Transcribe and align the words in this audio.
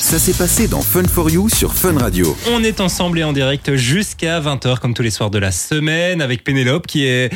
Ça 0.00 0.18
s'est 0.18 0.32
passé 0.32 0.66
dans 0.66 0.80
Fun 0.80 1.04
for 1.04 1.30
You 1.30 1.48
sur 1.50 1.74
Fun 1.74 1.96
Radio. 1.98 2.34
On 2.50 2.64
est 2.64 2.80
ensemble 2.80 3.18
et 3.18 3.22
en 3.22 3.34
direct 3.34 3.76
jusqu'à 3.76 4.40
20h 4.40 4.78
comme 4.78 4.94
tous 4.94 5.02
les 5.02 5.10
soirs 5.10 5.30
de 5.30 5.38
la 5.38 5.52
semaine 5.52 6.22
avec 6.22 6.42
Pénélope 6.42 6.86
qui 6.86 7.04
est 7.04 7.30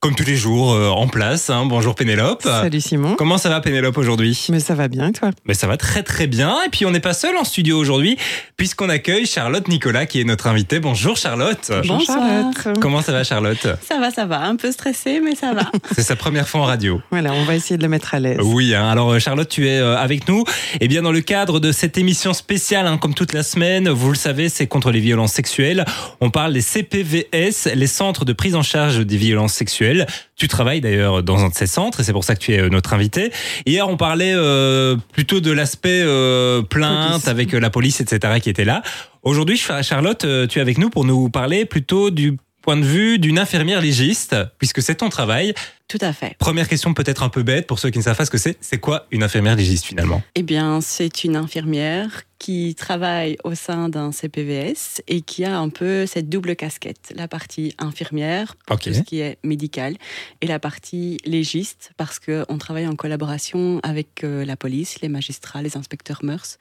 comme 0.00 0.14
tous 0.14 0.24
les 0.24 0.36
jours 0.36 0.72
euh, 0.72 0.88
en 0.88 1.08
place. 1.08 1.50
hein. 1.50 1.66
Bonjour 1.66 1.94
Pénélope. 1.94 2.42
Salut 2.42 2.80
Simon. 2.80 3.16
Comment 3.18 3.36
ça 3.36 3.50
va 3.50 3.60
Pénélope 3.60 3.98
aujourd'hui? 3.98 4.46
Mais 4.50 4.58
ça 4.58 4.74
va 4.74 4.88
bien 4.88 5.08
et 5.08 5.12
toi? 5.12 5.28
Mais 5.44 5.52
ça 5.52 5.66
va 5.66 5.76
très 5.76 6.02
très 6.02 6.26
bien. 6.26 6.56
Et 6.64 6.70
puis 6.70 6.86
on 6.86 6.90
n'est 6.90 7.00
pas 7.00 7.12
seul 7.12 7.36
en 7.36 7.44
studio 7.44 7.78
aujourd'hui 7.78 8.16
puisqu'on 8.56 8.88
accueille 8.88 9.26
Charlotte 9.26 9.68
Nicolas 9.68 10.06
qui 10.06 10.18
est 10.18 10.24
notre 10.24 10.46
invitée. 10.46 10.80
Bonjour 10.80 11.18
Charlotte. 11.18 11.70
Bonsoir. 11.86 12.18
Charlotte. 12.56 12.80
Comment 12.80 13.02
ça 13.02 13.12
va 13.12 13.24
Charlotte? 13.24 13.66
Ça 13.86 14.00
va, 14.00 14.10
ça 14.10 14.24
va. 14.24 14.40
Un 14.40 14.56
peu 14.56 14.72
stressé, 14.72 15.20
mais 15.22 15.34
ça 15.34 15.52
va. 15.52 15.70
C'est 15.94 16.02
sa 16.02 16.16
première 16.16 16.48
fois 16.48 16.62
en 16.62 16.64
radio. 16.64 17.02
Voilà, 17.10 17.34
on 17.34 17.44
va 17.44 17.54
essayer 17.54 17.76
de 17.76 17.82
le 17.82 17.90
mettre 17.90 18.14
à 18.14 18.20
l'aise. 18.20 18.38
Oui, 18.42 18.74
hein. 18.74 18.88
alors 18.88 19.10
euh, 19.12 19.18
Charlotte, 19.18 19.50
tu 19.50 19.68
es 19.68 19.78
euh, 19.80 19.98
avec 19.98 20.26
nous. 20.28 20.44
Et 20.80 20.88
bien 20.88 21.02
dans 21.02 21.12
le 21.12 21.20
cadre 21.20 21.60
de 21.60 21.72
cette 21.72 21.98
émission 21.98 22.32
spéciale, 22.32 22.86
hein, 22.86 22.96
comme 22.96 23.12
toute 23.12 23.34
la 23.34 23.42
semaine, 23.42 23.90
vous 23.90 24.08
le 24.08 24.16
savez, 24.16 24.48
c'est 24.48 24.66
contre 24.66 24.92
les 24.92 25.00
violences 25.00 25.34
sexuelles. 25.34 25.84
On 26.22 26.30
parle 26.30 26.54
des 26.54 26.62
CPVS, 26.62 27.68
les 27.74 27.86
centres 27.86 28.24
de 28.24 28.32
prise 28.32 28.54
en 28.54 28.62
charge 28.62 29.00
des 29.00 29.18
violences 29.18 29.52
sexuelles. 29.52 29.89
Tu 30.36 30.48
travailles 30.48 30.80
d'ailleurs 30.80 31.22
dans 31.22 31.44
un 31.44 31.48
de 31.48 31.54
ces 31.54 31.66
centres 31.66 32.00
et 32.00 32.02
c'est 32.04 32.12
pour 32.12 32.24
ça 32.24 32.34
que 32.34 32.40
tu 32.40 32.52
es 32.54 32.60
euh, 32.60 32.68
notre 32.68 32.92
invité. 32.94 33.32
Hier, 33.66 33.88
on 33.88 33.96
parlait 33.96 34.32
euh, 34.34 34.96
plutôt 35.12 35.40
de 35.40 35.50
l'aspect 35.50 36.02
euh, 36.04 36.62
plainte 36.62 37.10
Police. 37.10 37.28
avec 37.28 37.54
euh, 37.54 37.60
la 37.60 37.70
police, 37.70 38.00
etc., 38.00 38.40
qui 38.40 38.50
était 38.50 38.64
là. 38.64 38.82
Aujourd'hui, 39.22 39.56
Charlotte, 39.58 40.24
euh, 40.24 40.46
tu 40.46 40.58
es 40.58 40.62
avec 40.62 40.78
nous 40.78 40.90
pour 40.90 41.04
nous 41.04 41.28
parler 41.28 41.64
plutôt 41.64 42.10
du 42.10 42.36
point 42.62 42.76
de 42.76 42.84
vue 42.84 43.18
d'une 43.18 43.38
infirmière 43.38 43.80
légiste, 43.80 44.36
puisque 44.58 44.82
c'est 44.82 44.96
ton 44.96 45.08
travail. 45.08 45.54
Tout 45.88 45.98
à 46.02 46.12
fait. 46.12 46.36
Première 46.38 46.68
question 46.68 46.94
peut-être 46.94 47.22
un 47.24 47.28
peu 47.28 47.42
bête 47.42 47.66
pour 47.66 47.78
ceux 47.78 47.90
qui 47.90 47.98
ne 47.98 48.04
savent 48.04 48.16
pas 48.16 48.24
ce 48.24 48.30
que 48.30 48.38
c'est. 48.38 48.56
C'est 48.60 48.78
quoi 48.78 49.06
une 49.10 49.24
infirmière 49.24 49.56
légiste 49.56 49.84
finalement? 49.84 50.22
Eh 50.36 50.42
bien, 50.42 50.80
c'est 50.80 51.24
une 51.24 51.34
infirmière 51.34 52.22
qui 52.38 52.74
travaille 52.74 53.36
au 53.44 53.54
sein 53.54 53.88
d'un 53.88 54.12
CPVS 54.12 55.02
et 55.08 55.20
qui 55.20 55.44
a 55.44 55.58
un 55.58 55.68
peu 55.68 56.06
cette 56.06 56.28
double 56.28 56.54
casquette. 56.54 57.12
La 57.16 57.28
partie 57.28 57.74
infirmière, 57.78 58.54
pour 58.66 58.78
tout 58.78 58.94
ce 58.94 59.00
qui 59.00 59.20
est 59.20 59.38
médical, 59.42 59.96
et 60.40 60.46
la 60.46 60.58
partie 60.58 61.18
légiste, 61.24 61.90
parce 61.96 62.20
qu'on 62.20 62.58
travaille 62.58 62.86
en 62.86 62.94
collaboration 62.94 63.80
avec 63.82 64.22
euh, 64.22 64.44
la 64.44 64.56
police, 64.56 65.00
les 65.00 65.08
magistrats, 65.08 65.60
les 65.60 65.76
inspecteurs 65.76 66.20
mœurs. 66.22 66.58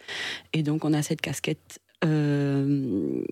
Et 0.53 0.63
donc, 0.63 0.85
on 0.85 0.93
a 0.93 1.03
cette 1.03 1.21
casquette 1.21 1.79
euh, 2.05 3.23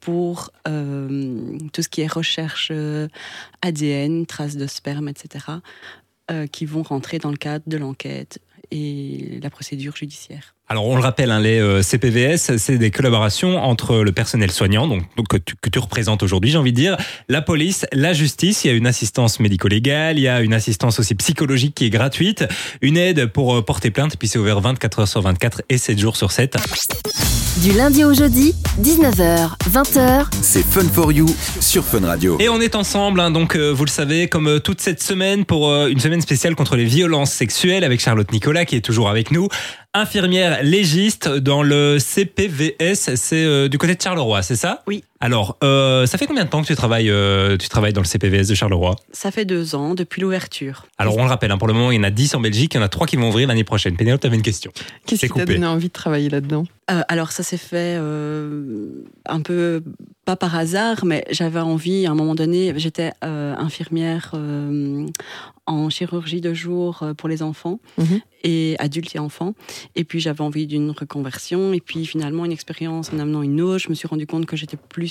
pour 0.00 0.50
euh, 0.68 1.58
tout 1.72 1.82
ce 1.82 1.88
qui 1.88 2.02
est 2.02 2.12
recherche 2.12 2.68
euh, 2.72 3.08
ADN, 3.62 4.26
traces 4.26 4.56
de 4.56 4.66
sperme, 4.66 5.08
etc., 5.08 5.46
euh, 6.30 6.46
qui 6.46 6.66
vont 6.66 6.82
rentrer 6.82 7.18
dans 7.18 7.30
le 7.30 7.36
cadre 7.36 7.64
de 7.66 7.76
l'enquête 7.76 8.40
et 8.70 9.38
la 9.42 9.50
procédure 9.50 9.96
judiciaire. 9.96 10.54
Alors 10.66 10.86
on 10.86 10.96
le 10.96 11.02
rappelle, 11.02 11.30
hein, 11.30 11.40
les 11.40 11.60
euh, 11.60 11.82
CPVS, 11.82 12.56
c'est 12.56 12.78
des 12.78 12.90
collaborations 12.90 13.62
entre 13.62 13.98
le 13.98 14.12
personnel 14.12 14.50
soignant, 14.50 14.88
donc, 14.88 15.02
donc 15.14 15.28
que, 15.28 15.36
tu, 15.36 15.54
que 15.60 15.68
tu 15.68 15.78
représentes 15.78 16.22
aujourd'hui, 16.22 16.50
j'ai 16.50 16.56
envie 16.56 16.72
de 16.72 16.76
dire, 16.76 16.96
la 17.28 17.42
police, 17.42 17.84
la 17.92 18.14
justice. 18.14 18.64
Il 18.64 18.68
y 18.68 18.70
a 18.70 18.74
une 18.74 18.86
assistance 18.86 19.40
médico-légale, 19.40 20.18
il 20.18 20.22
y 20.22 20.28
a 20.28 20.40
une 20.40 20.54
assistance 20.54 20.98
aussi 20.98 21.14
psychologique 21.16 21.74
qui 21.74 21.84
est 21.84 21.90
gratuite, 21.90 22.46
une 22.80 22.96
aide 22.96 23.26
pour 23.26 23.54
euh, 23.54 23.62
porter 23.62 23.90
plainte, 23.90 24.16
puis 24.16 24.26
c'est 24.26 24.38
ouvert 24.38 24.60
24 24.60 25.00
heures 25.00 25.08
sur 25.08 25.20
24 25.20 25.62
et 25.68 25.76
7 25.76 25.98
jours 25.98 26.16
sur 26.16 26.32
7. 26.32 26.56
Du 27.62 27.72
lundi 27.72 28.04
au 28.04 28.12
jeudi, 28.12 28.52
19h, 28.82 29.56
20h, 29.70 30.26
C'est 30.42 30.64
Fun 30.64 30.88
for 30.92 31.12
You 31.12 31.26
sur 31.60 31.84
Fun 31.84 32.04
Radio. 32.04 32.36
Et 32.40 32.48
on 32.48 32.60
est 32.60 32.74
ensemble, 32.74 33.20
hein, 33.20 33.30
donc 33.30 33.54
euh, 33.54 33.70
vous 33.70 33.84
le 33.84 33.90
savez, 33.90 34.26
comme 34.26 34.48
euh, 34.48 34.58
toute 34.58 34.80
cette 34.80 35.00
semaine 35.00 35.44
pour 35.44 35.70
euh, 35.70 35.86
une 35.86 36.00
semaine 36.00 36.20
spéciale 36.20 36.56
contre 36.56 36.74
les 36.74 36.84
violences 36.84 37.30
sexuelles 37.30 37.84
avec 37.84 38.00
Charlotte 38.00 38.30
Nicolas 38.32 38.64
qui 38.64 38.74
est 38.74 38.80
toujours 38.80 39.08
avec 39.08 39.30
nous, 39.30 39.48
infirmière 39.94 40.62
légiste 40.62 41.28
dans 41.28 41.62
le 41.62 41.98
CPVS, 41.98 43.14
c'est 43.14 43.44
euh, 43.44 43.68
du 43.68 43.78
côté 43.78 43.94
de 43.94 44.02
Charleroi, 44.02 44.42
c'est 44.42 44.56
ça? 44.56 44.82
Oui. 44.86 45.04
Alors, 45.24 45.56
euh, 45.64 46.04
ça 46.04 46.18
fait 46.18 46.26
combien 46.26 46.44
de 46.44 46.50
temps 46.50 46.60
que 46.60 46.66
tu 46.66 46.76
travailles, 46.76 47.08
euh, 47.08 47.56
tu 47.56 47.70
travailles 47.70 47.94
dans 47.94 48.02
le 48.02 48.06
CPVS 48.06 48.46
de 48.46 48.54
Charleroi? 48.54 48.94
Ça 49.10 49.30
fait 49.30 49.46
deux 49.46 49.74
ans 49.74 49.94
depuis 49.94 50.20
l'ouverture. 50.20 50.84
Alors 50.98 51.16
on 51.16 51.22
le 51.22 51.30
rappelle, 51.30 51.50
hein, 51.50 51.56
pour 51.56 51.66
le 51.66 51.72
moment 51.72 51.90
il 51.90 51.96
y 51.96 51.98
en 51.98 52.02
a 52.02 52.10
10 52.10 52.34
en 52.34 52.40
Belgique, 52.40 52.74
il 52.74 52.76
y 52.76 52.80
en 52.80 52.84
a 52.84 52.90
3 52.90 53.06
qui 53.06 53.16
vont 53.16 53.30
ouvrir 53.30 53.48
l'année 53.48 53.64
prochaine. 53.64 53.96
Pénélope, 53.96 54.20
tu 54.20 54.26
avais 54.26 54.36
une 54.36 54.42
question. 54.42 54.70
Qu'est-ce 55.06 55.22
c'est 55.22 55.28
qui 55.30 55.38
t'a 55.38 55.46
donné 55.46 55.64
envie 55.66 55.88
de 55.88 55.92
travailler 55.94 56.28
là-dedans? 56.28 56.64
Euh, 56.90 57.00
alors 57.08 57.32
ça 57.32 57.42
s'est 57.42 57.56
fait 57.56 57.96
euh, 57.98 58.86
un 59.24 59.40
peu 59.40 59.82
pas 60.26 60.36
par 60.36 60.54
hasard, 60.54 61.06
mais 61.06 61.24
j'avais 61.30 61.60
envie 61.60 62.04
à 62.06 62.10
un 62.10 62.14
moment 62.14 62.34
donné. 62.34 62.74
J'étais 62.76 63.12
euh, 63.24 63.54
infirmière 63.56 64.32
euh, 64.34 65.06
en 65.66 65.88
chirurgie 65.88 66.42
de 66.42 66.52
jour 66.52 67.02
pour 67.16 67.30
les 67.30 67.42
enfants 67.42 67.78
Mhm. 67.96 68.20
et 68.42 68.76
adultes 68.78 69.14
et 69.16 69.18
enfants. 69.18 69.54
Et 69.96 70.04
puis 70.04 70.20
j'avais 70.20 70.42
envie 70.42 70.66
d'une 70.66 70.90
reconversion. 70.90 71.72
Et 71.72 71.80
puis 71.80 72.04
finalement 72.04 72.44
une 72.44 72.52
expérience 72.52 73.10
en 73.14 73.18
amenant 73.18 73.42
une 73.42 73.62
autre, 73.62 73.78
je 73.78 73.88
me 73.88 73.94
suis 73.94 74.08
rendu 74.08 74.26
compte 74.26 74.44
que 74.44 74.56
j'étais 74.56 74.76
plus 74.76 75.08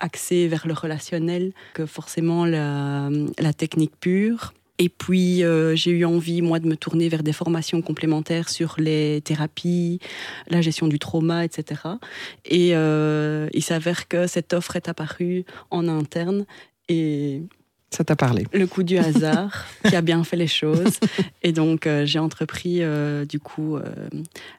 axée 0.00 0.48
vers 0.48 0.66
le 0.66 0.74
relationnel 0.74 1.52
que 1.74 1.86
forcément 1.86 2.44
la, 2.44 3.10
la 3.38 3.52
technique 3.52 3.98
pure. 4.00 4.52
Et 4.78 4.88
puis, 4.88 5.44
euh, 5.44 5.76
j'ai 5.76 5.92
eu 5.92 6.04
envie, 6.04 6.42
moi, 6.42 6.58
de 6.58 6.66
me 6.66 6.76
tourner 6.76 7.08
vers 7.08 7.22
des 7.22 7.32
formations 7.32 7.80
complémentaires 7.80 8.48
sur 8.48 8.74
les 8.78 9.20
thérapies, 9.22 10.00
la 10.48 10.62
gestion 10.62 10.88
du 10.88 10.98
trauma, 10.98 11.44
etc. 11.44 11.80
Et 12.44 12.70
euh, 12.74 13.48
il 13.52 13.62
s'avère 13.62 14.08
que 14.08 14.26
cette 14.26 14.52
offre 14.52 14.74
est 14.74 14.88
apparue 14.88 15.44
en 15.70 15.86
interne 15.86 16.44
et 16.88 17.42
Ça 17.94 18.02
t'a 18.02 18.16
parlé 18.16 18.44
le 18.52 18.66
coup 18.66 18.82
du 18.82 18.98
hasard 18.98 19.66
qui 19.86 19.94
a 19.94 20.00
bien 20.00 20.24
fait 20.24 20.36
les 20.36 20.48
choses. 20.48 20.98
Et 21.42 21.52
donc, 21.52 21.86
euh, 21.86 22.04
j'ai 22.04 22.18
entrepris, 22.18 22.78
euh, 22.80 23.24
du 23.24 23.38
coup, 23.38 23.76
euh, 23.76 23.82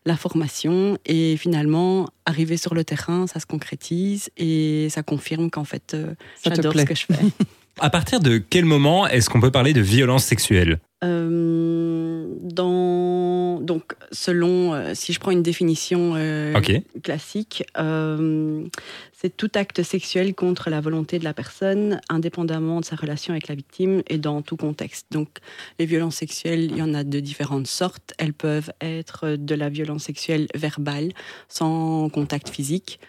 la 0.05 0.15
formation. 0.15 0.97
Et 1.05 1.35
finalement, 1.35 2.07
arrivé 2.25 2.55
sur 2.55 2.73
le 2.73 2.85
terrain, 2.85 3.27
ça 3.27 3.41
se 3.41 3.45
concrétise 3.45 4.29
et 4.37 4.87
ça 4.89 5.03
confirme 5.03 5.49
qu'en 5.49 5.65
fait, 5.65 5.93
euh, 5.93 6.13
j'adore 6.45 6.73
ce 6.73 6.83
que 6.83 6.95
je 6.95 7.05
fais. 7.07 7.15
À 7.81 7.89
partir 7.89 8.21
de 8.21 8.37
quel 8.37 8.63
moment 8.63 9.05
est-ce 9.05 9.29
qu'on 9.29 9.41
peut 9.41 9.51
parler 9.51 9.73
de 9.73 9.81
violence 9.81 10.23
sexuelle? 10.23 10.79
Euh, 11.03 11.84
dans, 12.41 13.59
donc, 13.61 13.93
selon, 14.11 14.73
euh, 14.73 14.91
si 14.93 15.13
je 15.13 15.19
prends 15.19 15.31
une 15.31 15.43
définition 15.43 16.13
euh, 16.15 16.53
classique, 17.03 17.63
euh, 17.77 18.65
c'est 19.13 19.35
tout 19.35 19.51
acte 19.55 19.83
sexuel 19.83 20.35
contre 20.35 20.69
la 20.69 20.81
volonté 20.81 21.19
de 21.19 21.23
la 21.23 21.33
personne, 21.33 21.99
indépendamment 22.09 22.79
de 22.79 22.85
sa 22.85 22.95
relation 22.95 23.33
avec 23.33 23.47
la 23.47 23.55
victime 23.55 24.03
et 24.07 24.17
dans 24.17 24.41
tout 24.41 24.57
contexte. 24.57 25.07
Donc, 25.11 25.39
les 25.79 25.85
violences 25.85 26.15
sexuelles, 26.15 26.65
il 26.71 26.77
y 26.77 26.81
en 26.81 26.93
a 26.93 27.03
de 27.03 27.19
différentes 27.19 27.67
sortes. 27.67 28.13
Elles 28.17 28.33
peuvent 28.33 28.71
être 28.81 29.35
de 29.35 29.55
la 29.55 29.69
violence 29.69 30.03
sexuelle 30.03 30.47
verbale, 30.53 31.11
sans 31.49 32.09
contact 32.09 32.49
physique, 32.49 32.99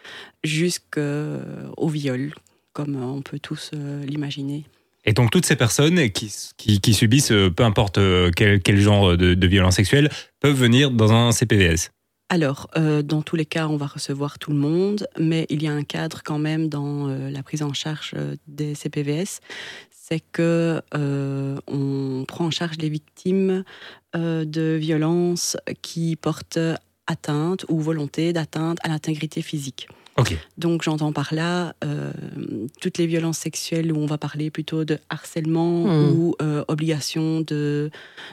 jusqu'au 0.45 1.89
viol, 1.89 2.35
comme 2.73 3.03
on 3.03 3.23
peut 3.23 3.39
tous 3.39 3.73
l'imaginer. 4.07 4.65
Et 5.07 5.13
donc 5.13 5.31
toutes 5.31 5.47
ces 5.47 5.57
personnes 5.57 6.11
qui, 6.11 6.33
qui, 6.57 6.95
subissent, 6.95 7.31
euh, 7.31 7.49
peu 7.49 7.63
importe 7.63 7.99
euh, 7.99 8.31
quel, 8.35 8.61
quel 8.61 8.79
genre 8.79 9.17
de, 9.17 9.35
de 9.35 9.47
violence 9.47 9.77
sexuelle, 9.77 10.11
peuvent 10.41 10.57
venir 10.57 10.91
dans 10.91 11.13
un 11.13 11.31
CPVS. 11.31 11.91
Alors, 12.29 12.69
euh, 12.77 13.03
dans 13.03 13.23
tous 13.23 13.37
les 13.37 13.47
cas, 13.47 13.69
on 13.69 13.77
va 13.77 13.87
recevoir 13.87 14.41
tout 14.41 14.51
le 14.51 14.57
monde, 14.57 15.07
mais 15.17 15.47
il 15.49 15.63
y 15.63 15.69
a 15.69 15.73
un 15.73 15.85
cadre 15.85 16.23
quand 16.25 16.41
même 16.41 16.69
dans 16.69 17.07
la 17.07 17.43
prise 17.45 17.63
en 17.63 17.73
charge 17.73 18.15
des 18.49 18.75
CPVS. 18.75 19.41
C'est 19.91 20.23
que 20.33 20.83
on 20.93 22.25
prend 22.27 22.47
en 22.47 22.51
charge 22.51 22.79
les 22.79 22.89
victimes 22.89 23.63
de 24.15 24.77
violences 24.77 25.57
qui 25.83 26.17
portent 26.17 26.59
atteinte 27.07 27.65
ou 27.69 27.81
volonté 27.81 28.33
d'atteinte 28.33 28.79
à 28.83 28.89
l'intégrité 28.89 29.41
physique. 29.43 29.89
Ok. 30.19 30.37
Donc 30.57 30.83
j'entends 30.83 31.13
par 31.13 31.35
là 31.35 31.75
euh, 31.85 32.11
toutes 32.81 32.97
les 32.99 33.07
violences 33.07 33.39
sexuelles 33.39 33.93
où 33.93 33.97
on 33.99 34.07
va 34.07 34.17
parler 34.19 34.51
plutôt 34.51 34.85
de 34.85 34.99
harcèlement 35.11 35.85
Hmm. 35.85 36.11
ou 36.17 36.35
euh, 36.43 36.65
obligation 36.69 37.41
de 37.43 37.91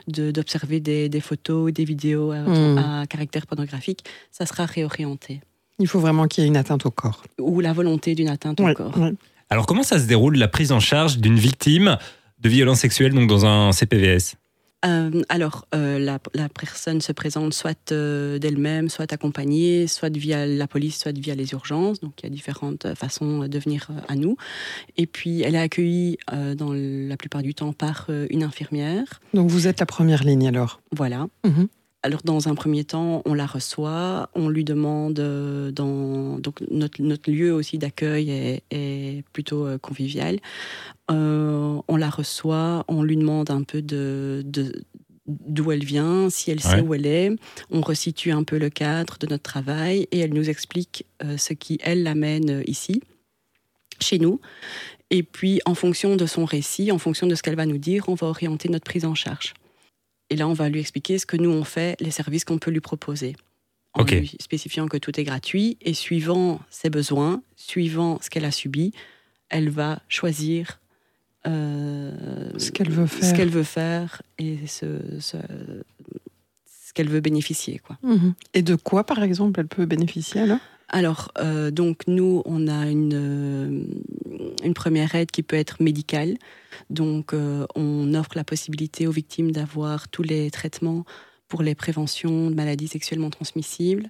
de- 0.08 0.32
d'observer 0.32 0.80
des, 0.80 1.10
des 1.10 1.20
photos, 1.22 1.72
des 1.74 1.84
vidéos 1.86 2.32
à, 2.32 2.38
Hmm. 2.40 2.78
à 2.78 3.06
caractère 3.08 3.46
pornographique, 3.48 4.04
ça 4.32 4.46
sera 4.46 4.66
réorienté. 4.66 5.42
Il 5.80 5.88
faut 5.88 6.00
vraiment 6.00 6.28
qu'il 6.28 6.44
y 6.44 6.46
ait 6.46 6.50
une 6.50 6.58
atteinte 6.58 6.86
au 6.86 6.92
corps. 6.92 7.24
Ou 7.40 7.60
la 7.60 7.74
volonté 7.74 8.16
d'une 8.16 8.30
atteinte 8.30 8.60
au 8.62 8.74
corps. 8.74 8.98
ouais. 8.98 9.14
Alors 9.50 9.66
comment 9.66 9.84
ça 9.84 10.00
se 10.00 10.06
déroule 10.06 10.38
la 10.38 10.48
prise 10.48 10.72
en 10.72 10.80
charge 10.80 11.18
d'une 11.18 11.38
victime 11.38 11.98
de 12.40 12.50
violence 12.50 12.80
sexuelle 12.80 13.14
donc 13.14 13.28
dans 13.28 13.46
un 13.46 13.72
CPVS 13.72 14.36
Euh, 14.86 15.22
alors, 15.30 15.66
euh, 15.74 16.00
la, 16.00 16.20
la 16.34 16.50
personne 16.50 17.02
se 17.02 17.12
présente 17.12 17.54
soit 17.54 17.92
euh, 17.92 18.38
d'elle-même, 18.40 18.90
soit 18.90 19.12
accompagnée, 19.14 19.88
soit 19.88 20.16
via 20.16 20.46
la 20.46 20.68
police, 20.68 21.00
soit 21.00 21.18
via 21.18 21.36
les 21.36 21.52
urgences. 21.54 22.00
Donc, 22.02 22.14
il 22.22 22.26
y 22.26 22.28
a 22.28 22.30
différentes 22.30 22.94
façons 22.96 23.48
de 23.48 23.60
venir 23.60 23.88
à 24.08 24.16
nous. 24.16 24.36
Et 24.98 25.06
puis, 25.06 25.42
elle 25.42 25.56
est 25.56 25.60
accueillie 25.60 26.18
dans 26.56 26.74
la 26.74 27.18
plupart 27.18 27.42
du 27.42 27.54
temps 27.54 27.74
par 27.74 28.10
une 28.30 28.44
infirmière. 28.44 29.22
Donc 29.34 29.50
vous 29.50 29.68
êtes 29.68 29.80
la 29.80 29.86
première 29.86 30.24
ligne 30.24 30.48
alors? 30.48 30.82
Voilà. 30.92 31.28
Mhm. 31.46 31.68
Alors, 32.06 32.20
dans 32.26 32.50
un 32.50 32.56
premier 32.56 32.84
temps, 32.84 33.22
on 33.26 33.34
la 33.34 33.46
reçoit, 33.46 34.30
on 34.36 34.50
lui 34.50 34.66
demande 34.66 35.20
euh, 35.20 35.72
dans 35.72 36.38
donc 36.38 36.60
notre, 36.70 37.02
notre 37.02 37.32
lieu 37.32 37.54
aussi 37.54 37.78
d'accueil 37.78 38.30
est, 38.30 38.64
est 38.72 39.24
plutôt 39.32 39.66
euh, 39.66 39.78
convivial. 39.78 40.40
Euh, 41.10 41.80
on 41.88 41.96
la 41.96 42.10
reçoit, 42.10 42.84
on 42.90 43.04
lui 43.04 43.16
demande 43.16 43.50
un 43.52 43.64
peu 43.64 43.82
de, 43.82 44.42
de, 44.46 44.84
d'où 45.28 45.72
elle 45.72 45.86
vient, 45.86 46.30
si 46.30 46.52
elle 46.52 46.58
Ouais. 46.58 46.72
sait 46.72 46.82
où 46.82 46.94
elle 46.94 47.06
est. 47.06 47.32
On 47.72 47.80
resitue 47.80 48.32
un 48.32 48.44
peu 48.44 48.58
le 48.58 48.70
cadre 48.70 49.18
de 49.18 49.28
notre 49.28 49.44
travail 49.44 50.08
et 50.12 50.20
elle 50.20 50.34
nous 50.34 50.50
explique 50.50 51.06
euh, 51.24 51.38
ce 51.38 51.54
qui, 51.54 51.80
elle, 51.82 52.04
l'amène 52.04 52.64
ici, 52.68 53.02
chez 54.02 54.20
nous. 54.20 54.42
Et 55.10 55.24
puis, 55.24 55.62
en 55.66 55.74
fonction 55.76 56.18
de 56.18 56.26
son 56.26 56.44
récit, 56.44 56.92
en 56.92 56.98
fonction 56.98 57.28
de 57.28 57.36
ce 57.36 57.44
qu'elle 57.44 57.56
va 57.56 57.66
nous 57.66 57.78
dire, 57.78 58.10
on 58.10 58.16
va 58.16 58.28
orienter 58.28 58.68
notre 58.68 58.84
prise 58.84 59.06
en 59.06 59.16
charge. 59.16 59.54
Et 60.30 60.36
là, 60.36 60.48
on 60.48 60.54
va 60.54 60.70
lui 60.70 60.80
expliquer 60.80 61.18
ce 61.20 61.26
que 61.26 61.38
nous, 61.38 61.50
on 61.52 61.64
fait, 61.64 62.00
les 62.02 62.12
services 62.12 62.46
qu'on 62.46 62.58
peut 62.58 62.72
lui 62.72 62.80
proposer. 62.82 63.36
En 63.96 64.04
lui 64.06 64.36
spécifiant 64.42 64.88
que 64.88 64.98
tout 64.98 65.20
est 65.20 65.24
gratuit 65.24 65.78
et 65.82 65.94
suivant 65.94 66.60
ses 66.72 66.90
besoins, 66.90 67.44
suivant 67.56 68.18
ce 68.22 68.30
qu'elle 68.32 68.46
a 68.46 68.52
subi, 68.52 68.92
elle 69.50 69.70
va 69.70 70.02
choisir 70.10 70.80
euh, 71.46 72.50
Ce 72.58 72.72
qu'elle 72.72 72.90
veut 72.90 73.06
ce 73.06 73.18
faire. 73.18 73.34
qu'elle 73.36 73.50
veut 73.50 73.64
faire 73.64 74.24
et 74.40 74.58
ce, 74.66 75.00
ce, 75.20 75.38
ce 76.66 76.94
qu'elle 76.94 77.10
veut 77.10 77.20
bénéficier. 77.22 77.80
Quoi. 77.80 77.98
Mhm. 78.02 78.34
Et 78.56 78.64
de 78.64 78.76
quoi, 78.76 79.04
par 79.06 79.22
exemple, 79.22 79.60
elle 79.60 79.68
peut 79.68 79.86
bénéficier 79.86 80.42
alors? 80.42 80.60
Alors, 80.90 81.32
euh, 81.38 81.70
donc 81.72 82.02
nous, 82.08 82.42
on 82.46 82.68
a 82.68 82.88
une, 82.90 83.88
une 84.64 84.74
première 84.74 85.14
aide 85.16 85.32
qui 85.32 85.44
peut 85.44 85.56
être 85.56 85.82
médicale. 85.82 86.38
Donc, 86.90 87.34
euh, 87.34 87.66
on 87.76 88.14
offre 88.14 88.32
la 88.36 88.44
possibilité 88.44 89.08
aux 89.08 89.12
victimes 89.12 89.52
d'avoir 89.52 90.08
tous 90.08 90.24
les 90.24 90.50
traitements 90.52 91.06
pour 91.48 91.62
les 91.62 91.76
préventions 91.76 92.50
de 92.50 92.56
maladies 92.56 92.88
sexuellement 92.88 93.30
transmissibles, 93.30 94.10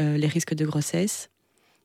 euh, 0.00 0.16
les 0.16 0.28
risques 0.28 0.54
de 0.54 0.64
grossesse. 0.64 1.30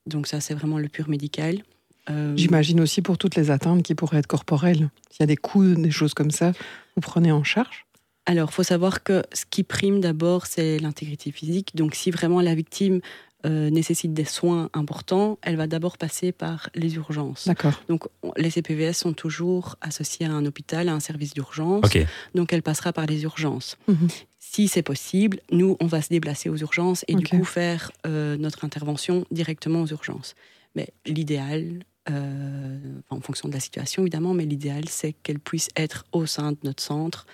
Donc 0.06 0.26
ça, 0.26 0.40
c'est 0.40 0.54
vraiment 0.54 0.78
le 0.78 0.88
pur 0.88 1.08
médical. 1.08 1.62
Euh, 2.08 2.36
J'imagine 2.36 2.80
aussi 2.80 3.02
pour 3.02 3.18
toutes 3.18 3.34
les 3.34 3.50
atteintes 3.50 3.82
qui 3.82 3.94
pourraient 3.94 4.18
être 4.18 4.26
corporelles. 4.26 4.90
S'il 5.10 5.20
y 5.20 5.22
a 5.24 5.26
des 5.26 5.36
coups, 5.36 5.76
des 5.76 5.90
choses 5.90 6.14
comme 6.14 6.30
ça, 6.30 6.52
vous 6.96 7.02
prenez 7.02 7.32
en 7.32 7.44
charge? 7.44 7.86
Alors, 8.26 8.52
faut 8.52 8.62
savoir 8.62 9.02
que 9.02 9.22
ce 9.32 9.44
qui 9.48 9.64
prime 9.64 10.00
d'abord, 10.00 10.46
c'est 10.46 10.78
l'intégrité 10.78 11.32
physique. 11.32 11.74
Donc, 11.74 11.94
si 11.94 12.10
vraiment 12.10 12.40
la 12.40 12.54
victime 12.54 13.00
euh, 13.46 13.70
nécessite 13.70 14.12
des 14.12 14.24
soins 14.24 14.68
importants, 14.74 15.38
elle 15.42 15.56
va 15.56 15.66
d'abord 15.66 15.96
passer 15.98 16.30
par 16.32 16.68
les 16.74 16.94
urgences. 16.96 17.46
D'accord. 17.46 17.80
Donc, 17.88 18.04
on- 18.22 18.32
les 18.36 18.50
CPVS 18.50 18.92
sont 18.94 19.12
toujours 19.14 19.76
associés 19.80 20.26
à 20.26 20.32
un 20.32 20.44
hôpital, 20.46 20.88
à 20.88 20.92
un 20.94 21.00
service 21.00 21.32
d'urgence. 21.34 21.84
Ok. 21.84 22.06
Donc, 22.34 22.52
elle 22.52 22.62
passera 22.62 22.92
par 22.92 23.06
les 23.06 23.22
urgences. 23.22 23.76
Mhm. 23.88 24.08
Si 24.38 24.68
c'est 24.68 24.82
possible, 24.82 25.40
nous, 25.52 25.76
on 25.80 25.86
va 25.86 26.02
se 26.02 26.08
déplacer 26.08 26.48
aux 26.50 26.56
urgences 26.56 27.04
et 27.08 27.14
du 27.14 27.26
coup 27.26 27.44
faire 27.44 27.92
euh, 28.06 28.36
notre 28.36 28.64
intervention 28.64 29.24
directement 29.30 29.82
aux 29.82 29.86
urgences. 29.86 30.34
Mais 30.74 30.88
l'idéal, 31.06 31.84
euh, 32.10 32.78
en 33.10 33.20
fonction 33.20 33.48
de 33.48 33.54
la 33.54 33.60
situation 33.60 34.02
évidemment, 34.02 34.34
mais 34.34 34.44
l'idéal, 34.46 34.88
c'est 34.88 35.12
qu'elle 35.22 35.38
puisse 35.38 35.68
être 35.76 36.04
au 36.12 36.26
sein 36.26 36.52
de 36.52 36.58
notre 36.64 36.82
centre. 36.82 37.26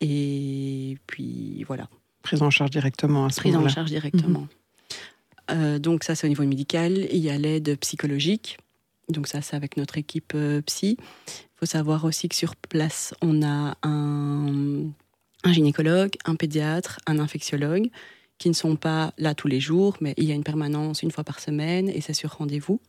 Et 0.00 0.98
puis 1.06 1.64
voilà, 1.64 1.88
Prise 2.22 2.42
en 2.42 2.50
charge 2.50 2.70
directement 2.70 3.26
à 3.26 3.30
ce 3.30 3.36
prise 3.40 3.52
en 3.54 3.58
moment-là. 3.58 3.74
charge 3.74 3.88
directement. 3.90 4.46
Euh, 5.50 5.78
donc 5.78 6.04
ça, 6.04 6.14
c'est 6.14 6.26
au 6.26 6.28
niveau 6.28 6.44
médical. 6.44 7.06
Il 7.10 7.18
y 7.18 7.30
a 7.30 7.38
l'aide 7.38 7.78
psychologique. 7.78 8.58
Donc 9.08 9.28
ça, 9.28 9.40
c'est 9.40 9.56
avec 9.56 9.76
notre 9.76 9.98
équipe 9.98 10.32
euh, 10.34 10.60
psy. 10.62 10.96
Il 11.28 11.58
faut 11.58 11.66
savoir 11.66 12.04
aussi 12.04 12.28
que 12.28 12.34
sur 12.34 12.56
place, 12.56 13.14
on 13.22 13.42
a 13.42 13.76
un, 13.82 14.90
gynécologue, 15.46 16.12
un 16.24 16.34
pédiatre, 16.34 16.98
un 17.06 17.18
infectiologue 17.18 17.88
qui 18.38 18.48
ne 18.48 18.54
sont 18.54 18.76
pas 18.76 19.14
là 19.16 19.34
tous 19.34 19.48
les 19.48 19.60
jours, 19.60 19.96
mais 20.00 20.12
il 20.18 20.24
y 20.24 20.32
a 20.32 20.34
une 20.34 20.44
permanence 20.44 21.02
une 21.02 21.10
fois 21.10 21.24
par 21.24 21.40
semaine 21.40 21.88
et 21.88 22.02
c'est 22.02 22.12
sur 22.12 22.32
rendez-vous. 22.32 22.80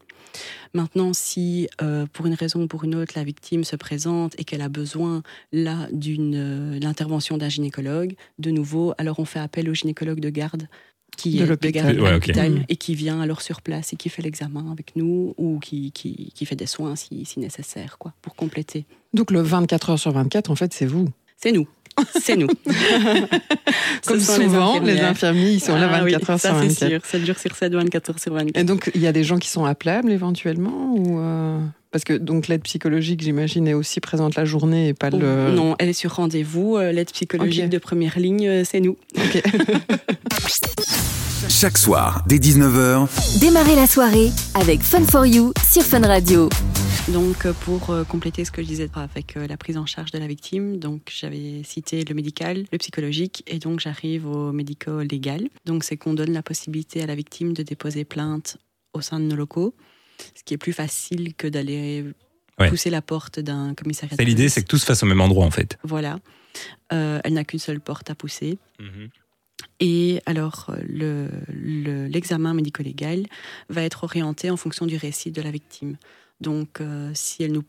Maintenant, 0.73 1.13
si 1.13 1.69
euh, 1.81 2.05
pour 2.11 2.25
une 2.25 2.33
raison 2.33 2.63
ou 2.63 2.67
pour 2.67 2.83
une 2.83 2.95
autre, 2.95 3.13
la 3.15 3.23
victime 3.23 3.63
se 3.63 3.75
présente 3.75 4.37
et 4.39 4.43
qu'elle 4.43 4.61
a 4.61 4.69
besoin 4.69 5.23
là 5.51 5.87
d'une 5.91 6.35
euh, 6.35 6.79
l'intervention 6.79 7.37
d'un 7.37 7.49
gynécologue, 7.49 8.15
de 8.39 8.51
nouveau, 8.51 8.93
alors 8.97 9.19
on 9.19 9.25
fait 9.25 9.39
appel 9.39 9.69
au 9.69 9.73
gynécologue 9.73 10.19
de 10.19 10.29
garde 10.29 10.67
qui 11.17 11.31
De 11.31 11.37
est 11.37 11.41
de 11.43 11.49
l'hôpital. 11.49 11.83
garde 11.85 11.99
Ouais, 11.99 12.09
à 12.09 12.15
ok. 12.17 12.27
l'hôpital 12.27 12.51
Mhm. 12.51 12.63
et 12.69 12.75
qui 12.77 12.95
vient 12.95 13.19
alors 13.19 13.41
sur 13.41 13.61
place 13.61 13.91
et 13.91 13.95
qui 13.97 14.07
fait 14.09 14.21
l'examen 14.21 14.71
avec 14.71 14.95
nous 14.95 15.33
ou 15.37 15.59
qui, 15.59 15.91
qui, 15.91 16.31
qui 16.33 16.45
fait 16.45 16.55
des 16.55 16.65
soins 16.67 16.95
si, 16.95 17.25
si 17.25 17.39
nécessaire, 17.41 17.97
quoi, 17.97 18.13
pour 18.21 18.35
compléter. 18.35 18.85
Donc 19.13 19.31
le 19.31 19.41
24 19.41 19.89
heures 19.89 19.99
sur 19.99 20.11
24, 20.13 20.49
en 20.51 20.55
fait, 20.55 20.71
c'est 20.73 20.85
vous. 20.85 21.09
C'est 21.35 21.51
nous. 21.51 21.67
C'est 22.21 22.35
nous. 22.37 22.47
Comme 24.05 24.17
les 24.17 24.23
souvent, 24.23 24.73
les 24.79 24.91
infirmières. 24.91 25.09
infirmiers, 25.09 25.51
ils 25.53 25.59
sont 25.59 25.75
là 25.75 25.89
Ah 25.91 26.03
oui, 26.03 26.11
24 26.13 26.29
heures 26.29 26.39
ça, 26.39 26.49
sur 26.49 26.59
c'est 26.59 26.67
24. 26.85 26.89
sûr. 26.89 27.05
7 27.19 27.25
jours 27.25 27.37
sur 27.39 27.55
7, 27.55 27.73
24 27.73 28.09
heures 28.11 28.19
sur 28.19 28.33
24. 28.33 28.57
Et 28.57 28.63
donc, 28.63 28.91
il 28.95 29.01
y 29.01 29.07
a 29.07 29.11
des 29.11 29.23
gens 29.23 29.37
qui 29.37 29.49
sont 29.49 29.65
appelables 29.65 30.11
éventuellement 30.11 30.93
ou 30.95 31.19
euh, 31.19 31.59
Parce 31.91 32.03
que 32.03 32.13
donc 32.13 32.47
l'aide 32.47 32.61
psychologique, 32.63 33.21
j'imagine, 33.21 33.67
est 33.67 33.73
aussi 33.73 33.99
présente 34.01 34.35
la 34.35 34.45
journée 34.45 34.89
et 34.89 34.93
pas 34.93 35.09
le. 35.09 35.51
Non, 35.51 35.75
elle 35.79 35.89
est 35.89 35.93
sur 35.93 36.13
rendez-vous. 36.15 36.75
Euh, 36.77 36.91
L'aide 36.91 37.11
psychologique 37.11 37.65
Ok. 37.65 37.69
de 37.69 37.77
première 37.77 38.19
ligne, 38.19 38.47
euh, 38.47 38.63
c'est 38.65 38.81
nous. 38.81 38.97
Chaque 41.49 41.77
soir, 41.77 42.23
dès 42.27 42.37
19h, 42.37 43.39
Démarrez 43.39 43.75
la 43.75 43.87
soirée 43.87 44.31
avec 44.53 44.81
Fun 44.81 45.03
for 45.05 45.25
You 45.25 45.53
sur 45.67 45.83
Fun 45.83 46.01
Radio. 46.01 46.49
Donc, 47.13 47.45
euh, 47.45 47.53
pour 47.61 47.95
compléter 48.09 48.43
ce 48.43 48.51
que 48.51 48.61
je 48.61 48.67
disais 48.67 48.89
avec 48.95 49.35
la 49.35 49.55
prise 49.55 49.77
en 49.77 49.85
charge 49.85 50.11
de 50.11 50.17
la 50.19 50.27
victime, 50.27 50.77
donc 50.77 51.09
j'avais 51.17 51.61
cité 51.63 52.03
le 52.03 52.13
médical, 52.13 52.65
le 52.71 52.77
psychologique, 52.77 53.43
et 53.47 53.59
donc 53.59 53.79
j'arrive 53.79 54.27
au 54.27 54.51
médico-légal. 54.51 55.47
Donc, 55.65 55.83
c'est 55.85 55.95
qu'on 55.95 56.13
donne 56.13 56.33
la 56.33 56.43
possibilité 56.43 57.01
à 57.01 57.05
la 57.05 57.15
victime 57.15 57.53
de 57.53 57.63
déposer 57.63 58.03
plainte 58.03 58.57
au 58.93 58.99
sein 59.01 59.19
de 59.19 59.25
nos 59.25 59.35
locaux, 59.37 59.73
ce 60.35 60.43
qui 60.43 60.53
est 60.53 60.57
plus 60.57 60.73
facile 60.73 61.33
que 61.35 61.47
d'aller 61.47 62.05
Ouais. 62.59 62.69
pousser 62.69 62.89
la 62.89 63.03
porte 63.03 63.39
d'un 63.39 63.75
commissariat. 63.75 64.15
C'est 64.17 64.25
l'idée, 64.25 64.49
c'est 64.49 64.63
que 64.63 64.67
tout 64.67 64.79
se 64.79 64.85
fasse 64.85 65.03
au 65.03 65.05
même 65.05 65.21
endroit 65.21 65.45
en 65.45 65.51
fait. 65.51 65.77
Voilà. 65.83 66.19
Euh, 66.91 67.19
elle 67.23 67.33
n'a 67.33 67.43
qu'une 67.43 67.59
seule 67.59 67.79
porte 67.79 68.09
à 68.09 68.15
pousser. 68.15 68.57
Et 69.79 70.21
alors, 70.25 70.67
euh, 70.69 70.77
le- 70.87 71.29
le- 71.53 72.07
l'examen 72.07 72.53
médico-légal 72.55 73.25
va 73.69 73.83
être 73.83 74.03
orienté 74.03 74.49
en 74.49 74.57
fonction 74.57 74.85
du 74.87 74.97
récit 74.97 75.29
de 75.31 75.41
la 75.41 75.51
victime. 75.51 75.97
Donc, 76.41 76.81
euh, 76.81 77.11
si, 77.13 77.43
elle 77.43 77.51
nous, 77.51 77.63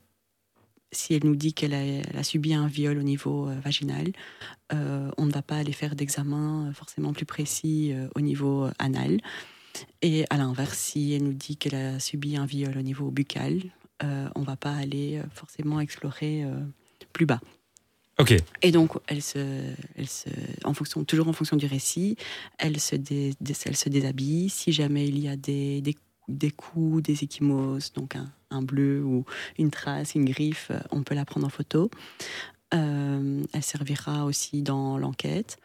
si 0.91 1.13
elle 1.15 1.25
nous 1.25 1.37
dit 1.37 1.53
qu'elle 1.53 1.75
a, 1.75 2.23
subi 2.23 2.55
un 2.55 2.67
viol 2.67 2.97
au 2.99 3.03
niveau 3.03 3.49
euh, 3.49 3.59
vaginal, 3.63 4.09
euh, 4.73 5.11
on 5.19 5.27
ne 5.27 5.33
va 5.33 5.43
pas 5.43 5.57
aller 5.57 5.73
faire 5.73 5.95
d'examen 5.97 6.73
forcément 6.75 7.13
plus 7.13 7.27
précis 7.27 7.93
au 8.15 8.21
niveau 8.23 8.69
anal. 8.79 9.19
Et 10.03 10.25
à 10.31 10.37
l'inverse, 10.37 10.79
si 10.79 11.13
elle 11.13 11.25
nous 11.25 11.33
dit 11.33 11.57
qu'elle 11.57 11.75
a 11.75 12.01
subi 12.01 12.37
un 12.37 12.47
viol 12.47 12.77
au 12.77 12.83
niveau 12.83 13.11
buccal, 13.11 13.63
euh, 14.03 14.29
on 14.35 14.41
ne 14.41 14.45
va 14.45 14.57
pas 14.57 14.75
aller 14.75 15.19
euh, 15.19 15.25
forcément 15.33 15.81
explorer 15.81 16.45
euh, 16.45 16.61
plus 17.13 17.27
bas. 17.27 17.41
Ok. 18.19 18.35
Et 18.63 18.73
donc, 18.73 18.93
elle 19.07 19.23
se, 19.23 19.63
elle 19.97 20.09
se, 20.09 20.29
en 20.65 20.75
fonction, 20.75 21.05
toujours 21.05 21.29
en 21.29 21.33
fonction 21.33 21.57
du 21.57 21.67
récit, 21.67 22.17
elle 22.59 22.81
se, 22.81 22.97
dé- 22.97 23.35
elle 23.65 23.77
se 23.77 23.89
déshabille. 23.89 24.49
Si 24.49 24.73
jamais 24.73 25.07
il 25.07 25.19
y 25.19 25.29
a 25.29 25.37
des, 25.37 25.81
des, 25.81 25.97
des 26.27 26.51
coups, 26.51 27.03
des 27.03 27.23
échymoses, 27.23 27.93
donc 27.93 28.17
un, 28.17 28.31
un 28.51 28.63
bleu 28.63 29.05
ou 29.05 29.25
une 29.57 29.71
trace, 29.71 30.15
une 30.15 30.25
griffe, 30.25 30.73
on 30.91 31.03
peut 31.05 31.15
la 31.15 31.25
prendre 31.25 31.47
en 31.47 31.51
photo. 31.51 31.91
Euh, 32.75 33.45
elle 33.53 33.63
servira 33.63 34.25
aussi 34.25 34.63
dans 34.63 34.99
l'enquête. 34.99 35.59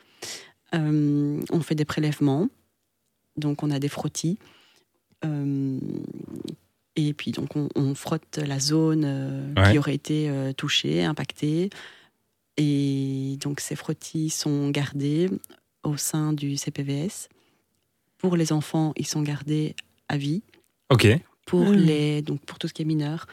On 0.75 1.61
fait 1.61 1.75
des 1.75 1.85
prélèvements, 1.85 2.49
donc 3.37 3.63
on 3.63 3.71
a 3.71 3.79
des 3.79 3.89
frottis. 3.89 4.37
Euh, 5.25 5.79
et 6.95 7.13
puis 7.13 7.31
donc 7.31 7.55
on, 7.55 7.69
on 7.75 7.95
frotte 7.95 8.37
la 8.37 8.59
zone 8.59 9.03
euh, 9.05 9.53
Ouais. 9.55 9.71
qui 9.71 9.77
aurait 9.79 9.95
été 9.95 10.29
euh, 10.29 10.53
touchée, 10.53 11.03
impactée. 11.03 11.69
Et 12.57 13.37
donc 13.41 13.59
ces 13.59 13.75
frottis 13.75 14.29
sont 14.29 14.69
gardés 14.69 15.29
au 15.83 15.97
sein 15.97 16.33
du 16.33 16.55
CPVS. 16.57 17.29
Pour 18.19 18.37
les 18.37 18.51
enfants, 18.53 18.93
ils 18.95 19.07
sont 19.07 19.21
gardés 19.21 19.75
à 20.07 20.17
vie. 20.17 20.43
Ok. 20.91 21.07
Pour, 21.45 21.65
les, 21.71 22.21
donc 22.21 22.39
pour 22.45 22.57
tout 22.57 22.67
ce 22.69 22.73
qui 22.73 22.83
est 22.83 22.85
mineur, 22.85 23.25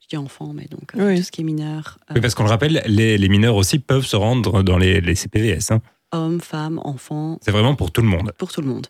je 0.00 0.06
dis 0.08 0.16
enfants, 0.16 0.52
mais 0.54 0.64
donc 0.70 0.92
Oui. 0.94 1.18
tout 1.18 1.22
ce 1.22 1.30
qui 1.30 1.42
est 1.42 1.44
mineur, 1.44 1.98
euh, 2.10 2.14
Oui, 2.14 2.20
parce 2.22 2.34
qu'on 2.34 2.44
le 2.44 2.48
rappelle, 2.48 2.82
les, 2.86 3.18
les 3.18 3.28
mineurs 3.28 3.56
aussi 3.56 3.78
peuvent 3.78 4.06
se 4.06 4.16
rendre 4.16 4.62
dans 4.62 4.78
les, 4.78 5.00
les 5.02 5.14
CPVS. 5.14 5.70
hein. 5.72 5.82
hommes, 6.12 6.40
femmes, 6.40 6.80
enfants, 6.84 7.38
C'est 7.42 7.50
vraiment 7.50 7.74
pour 7.74 7.90
tout 7.90 8.00
le 8.00 8.08
monde. 8.08 8.32
pour 8.38 8.50
tout 8.52 8.62
le 8.62 8.68
monde. 8.68 8.86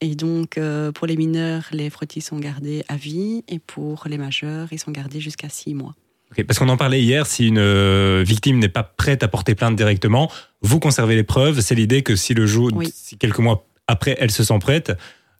Et 0.00 0.14
donc, 0.14 0.56
euh, 0.56 0.92
pour 0.92 1.06
les 1.06 1.16
mineurs, 1.16 1.64
les 1.72 1.90
frottis 1.90 2.20
sont 2.22 2.38
gardés 2.38 2.84
à 2.88 2.96
vie, 2.96 3.44
et 3.48 3.58
pour 3.58 4.04
les 4.08 4.16
majeurs, 4.18 4.68
ils 4.72 4.78
sont 4.78 4.92
gardés 4.92 5.20
jusqu'à 5.20 5.48
six 5.48 5.74
mois. 5.74 5.94
Ok, 6.32 6.44
Parce 6.46 6.58
qu'on 6.58 6.68
en 6.68 6.76
parlait 6.76 7.02
hier, 7.02 7.26
si 7.26 7.48
une 7.48 7.58
euh, 7.58 8.22
victime 8.26 8.58
n'est 8.58 8.68
pas 8.68 8.82
prête 8.84 9.22
à 9.22 9.28
porter 9.28 9.54
plainte 9.54 9.76
directement, 9.76 10.30
vous 10.62 10.78
conservez 10.80 11.16
les 11.16 11.24
preuves. 11.24 11.60
C'est 11.60 11.74
l'idée 11.74 12.02
que 12.02 12.16
si 12.16 12.34
le 12.34 12.46
jour, 12.46 12.70
Oui. 12.74 12.90
si 12.94 13.18
quelques 13.18 13.40
mois 13.40 13.66
après, 13.88 14.16
elle 14.20 14.30
se 14.30 14.44
sent 14.44 14.58
prête, 14.60 14.92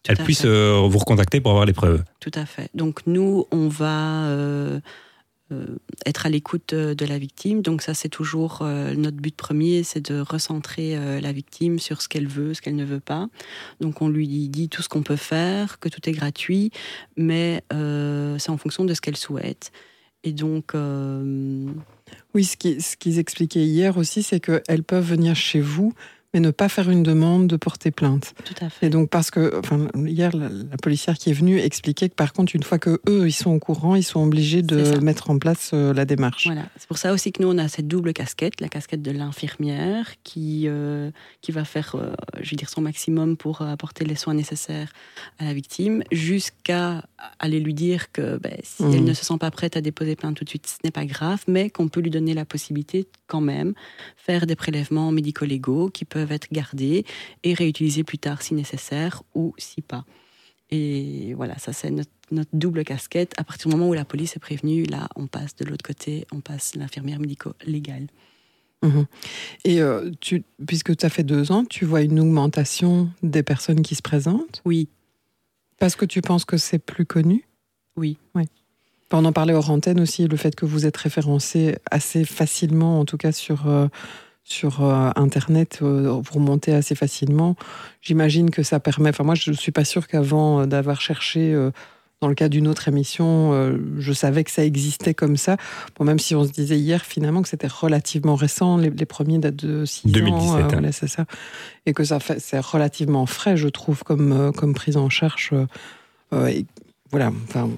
Tout 0.02 0.12
elle 0.12 0.18
puisse 0.18 0.42
fait. 0.42 0.48
euh, 0.48 0.86
vous 0.90 0.98
recontacter 0.98 1.40
pour 1.40 1.52
avoir 1.52 1.64
les 1.64 1.72
preuves. 1.72 2.02
Tout 2.18 2.32
à 2.34 2.44
fait. 2.44 2.68
Donc 2.74 3.00
nous, 3.06 3.46
on 3.52 3.68
va 3.68 4.24
euh, 4.24 4.80
être 6.06 6.26
à 6.26 6.28
l'écoute 6.28 6.72
euh, 6.72 6.94
de 6.94 7.04
la 7.04 7.18
victime. 7.18 7.62
Donc 7.62 7.82
ça, 7.82 7.94
c'est 7.94 8.08
toujours 8.08 8.60
euh, 8.62 8.94
notre 8.94 9.16
but 9.16 9.34
premier, 9.34 9.82
c'est 9.82 10.10
de 10.10 10.20
recentrer 10.20 10.96
euh, 10.96 11.20
la 11.20 11.32
victime 11.32 11.78
sur 11.78 12.02
ce 12.02 12.08
qu'elle 12.08 12.28
veut, 12.28 12.54
ce 12.54 12.60
qu'elle 12.62 12.76
ne 12.76 12.84
veut 12.84 13.00
pas. 13.00 13.28
Donc 13.80 14.02
on 14.02 14.08
lui 14.08 14.48
dit 14.48 14.68
tout 14.68 14.82
ce 14.82 14.88
qu'on 14.88 15.02
peut 15.02 15.16
faire, 15.16 15.78
que 15.78 15.88
tout 15.88 16.08
est 16.08 16.12
gratuit, 16.12 16.70
mais 17.16 17.62
euh, 17.72 18.38
c'est 18.38 18.50
en 18.50 18.58
fonction 18.58 18.84
de 18.84 18.94
ce 18.94 19.00
qu'elle 19.00 19.16
souhaite. 19.16 19.72
Et 20.24 20.32
donc. 20.32 20.74
euh, 20.74 21.66
Oui, 22.34 22.44
ce 22.44 22.56
qu'ils 22.56 23.18
expliquaient 23.18 23.64
hier 23.64 23.96
aussi, 23.96 24.22
c'est 24.22 24.40
qu'elles 24.40 24.82
peuvent 24.84 25.08
venir 25.08 25.34
chez 25.34 25.60
vous, 25.60 25.94
mais 26.34 26.40
ne 26.40 26.50
pas 26.50 26.68
faire 26.68 26.90
une 26.90 27.02
demande 27.02 27.46
de 27.46 27.56
porter 27.56 27.90
plainte. 27.90 28.34
tout 28.44 28.54
à 28.64 28.70
fait. 28.70 28.86
Et 28.86 28.90
donc, 28.90 29.10
parce 29.10 29.30
que, 29.30 29.58
enfin, 29.58 29.88
hier, 30.06 30.34
la, 30.36 30.48
la 30.48 30.76
policière 30.76 31.18
qui 31.18 31.30
est 31.30 31.34
venue 31.34 31.58
expliquait 31.58 32.08
que, 32.08 32.14
par 32.14 32.32
contre, 32.32 32.54
une 32.54 32.62
fois 32.62 32.78
que 32.78 33.00
eux, 33.08 33.26
ils 33.26 33.32
sont 33.32 33.50
au 33.50 33.58
courant, 33.58 33.94
ils 33.94 34.02
sont 34.02 34.22
obligés 34.22 34.62
de 34.62 34.98
mettre 35.00 35.30
en 35.30 35.38
place 35.38 35.70
euh, 35.72 35.92
la 35.92 36.04
démarche. 36.04 36.46
Voilà, 36.46 36.66
c'est 36.76 36.86
pour 36.86 36.98
ça 36.98 37.12
aussi 37.12 37.32
que 37.32 37.42
nous 37.42 37.48
on 37.48 37.58
a 37.58 37.68
cette 37.68 37.88
double 37.88 38.12
casquette, 38.12 38.60
la 38.60 38.68
casquette 38.68 39.02
de 39.02 39.10
l'infirmière 39.10 40.14
qui 40.24 40.64
euh, 40.66 41.10
qui 41.40 41.52
va 41.52 41.64
faire, 41.64 41.96
euh, 41.96 42.12
je 42.40 42.50
veux 42.50 42.56
dire, 42.56 42.68
son 42.68 42.80
maximum 42.80 43.36
pour 43.36 43.62
apporter 43.62 44.04
les 44.04 44.14
soins 44.14 44.34
nécessaires 44.34 44.92
à 45.38 45.44
la 45.44 45.54
victime, 45.54 46.02
jusqu'à 46.12 47.04
aller 47.38 47.60
lui 47.60 47.74
dire 47.74 48.12
que 48.12 48.38
ben, 48.38 48.56
si 48.62 48.84
elle 48.84 49.04
ne 49.04 49.14
se 49.14 49.24
sent 49.24 49.38
pas 49.38 49.50
prête 49.50 49.76
à 49.76 49.80
déposer 49.80 50.16
plainte 50.16 50.36
tout 50.36 50.44
de 50.44 50.48
suite, 50.48 50.66
ce 50.66 50.76
n'est 50.84 50.90
pas 50.90 51.04
grave, 51.04 51.42
mais 51.46 51.70
qu'on 51.70 51.88
peut 51.88 52.00
lui 52.00 52.10
donner 52.10 52.34
la 52.34 52.44
possibilité 52.44 53.06
quand 53.26 53.40
même 53.40 53.74
faire 54.16 54.46
des 54.46 54.56
prélèvements 54.56 55.12
médico-légaux 55.12 55.88
qui 55.90 56.04
peuvent 56.04 56.19
être 56.28 56.48
gardés 56.52 57.04
et 57.42 57.54
réutilisés 57.54 58.04
plus 58.04 58.18
tard 58.18 58.42
si 58.42 58.54
nécessaire 58.54 59.22
ou 59.34 59.54
si 59.58 59.82
pas. 59.82 60.04
Et 60.70 61.34
voilà, 61.34 61.58
ça 61.58 61.72
c'est 61.72 61.90
notre, 61.90 62.10
notre 62.30 62.50
double 62.52 62.84
casquette. 62.84 63.32
À 63.36 63.44
partir 63.44 63.68
du 63.68 63.76
moment 63.76 63.88
où 63.88 63.94
la 63.94 64.04
police 64.04 64.36
est 64.36 64.40
prévenue, 64.40 64.84
là, 64.84 65.08
on 65.16 65.26
passe 65.26 65.56
de 65.56 65.64
l'autre 65.64 65.84
côté, 65.84 66.26
on 66.32 66.40
passe 66.40 66.74
l'infirmière 66.76 67.18
médico-légale. 67.18 68.06
Mhm. 68.82 69.06
Et 69.64 69.82
euh, 69.82 70.10
tu, 70.20 70.42
puisque 70.66 70.96
tu 70.96 71.04
as 71.04 71.10
fait 71.10 71.24
deux 71.24 71.52
ans, 71.52 71.64
tu 71.64 71.84
vois 71.84 72.02
une 72.02 72.18
augmentation 72.20 73.10
des 73.22 73.42
personnes 73.42 73.82
qui 73.82 73.94
se 73.94 74.02
présentent? 74.02 74.62
Oui, 74.64 74.88
Parce 75.78 75.96
que 75.96 76.04
tu 76.04 76.22
penses 76.22 76.44
que 76.44 76.56
c'est 76.56 76.78
plus 76.78 77.06
connu? 77.06 77.44
Oui. 77.96 78.16
Oui. 78.34 78.44
On 79.12 79.24
en 79.24 79.32
parlait 79.32 79.54
hors 79.54 79.70
antenne 79.70 80.00
aussi, 80.00 80.28
le 80.28 80.36
fait 80.36 80.54
que 80.54 80.64
vous 80.66 80.86
êtes 80.86 80.96
référencé 80.96 81.76
assez 81.90 82.24
facilement, 82.24 83.00
en 83.00 83.04
tout 83.04 83.16
cas 83.16 83.32
sur, 83.32 83.66
euh, 83.66 83.88
sur 84.44 84.84
euh, 84.84 85.10
Internet, 85.16 85.78
euh, 85.82 86.10
vous 86.10 86.34
remontez 86.34 86.72
assez 86.74 86.94
facilement. 86.94 87.54
J'imagine 88.02 88.50
que 88.50 88.62
ça 88.62 88.80
permet. 88.80 89.10
Enfin, 89.10 89.22
moi, 89.24 89.34
je 89.34 89.50
ne 89.50 89.56
suis 89.56 89.72
pas 89.72 89.84
sûre 89.84 90.08
qu'avant 90.08 90.60
euh, 90.62 90.66
d'avoir 90.66 91.00
cherché. 91.00 91.52
euh, 91.54 91.70
dans 92.20 92.28
le 92.28 92.34
cas 92.34 92.50
d'une 92.50 92.68
autre 92.68 92.86
émission, 92.86 93.54
je 93.96 94.12
savais 94.12 94.44
que 94.44 94.50
ça 94.50 94.62
existait 94.62 95.14
comme 95.14 95.38
ça. 95.38 95.56
Bon, 95.96 96.04
même 96.04 96.18
si 96.18 96.34
on 96.34 96.44
se 96.44 96.50
disait 96.52 96.78
hier 96.78 97.02
finalement 97.02 97.40
que 97.40 97.48
c'était 97.48 97.66
relativement 97.66 98.34
récent, 98.34 98.76
les, 98.76 98.90
les 98.90 99.06
premiers 99.06 99.38
datent 99.38 99.56
de 99.56 99.86
6 99.86 100.06
2017, 100.08 100.50
ans. 100.50 100.58
hein. 100.58 100.68
voilà, 100.70 100.92
c'est 100.92 101.08
ça. 101.08 101.24
Et 101.86 101.94
que 101.94 102.04
ça 102.04 102.20
fait, 102.20 102.38
c'est 102.38 102.60
relativement 102.60 103.24
frais, 103.24 103.56
je 103.56 103.68
trouve, 103.68 104.02
comme, 104.02 104.52
comme 104.54 104.74
prise 104.74 104.98
en 104.98 105.08
charge. 105.08 105.52
et 106.46 106.66
voilà, 107.10 107.32
enfin, 107.48 107.70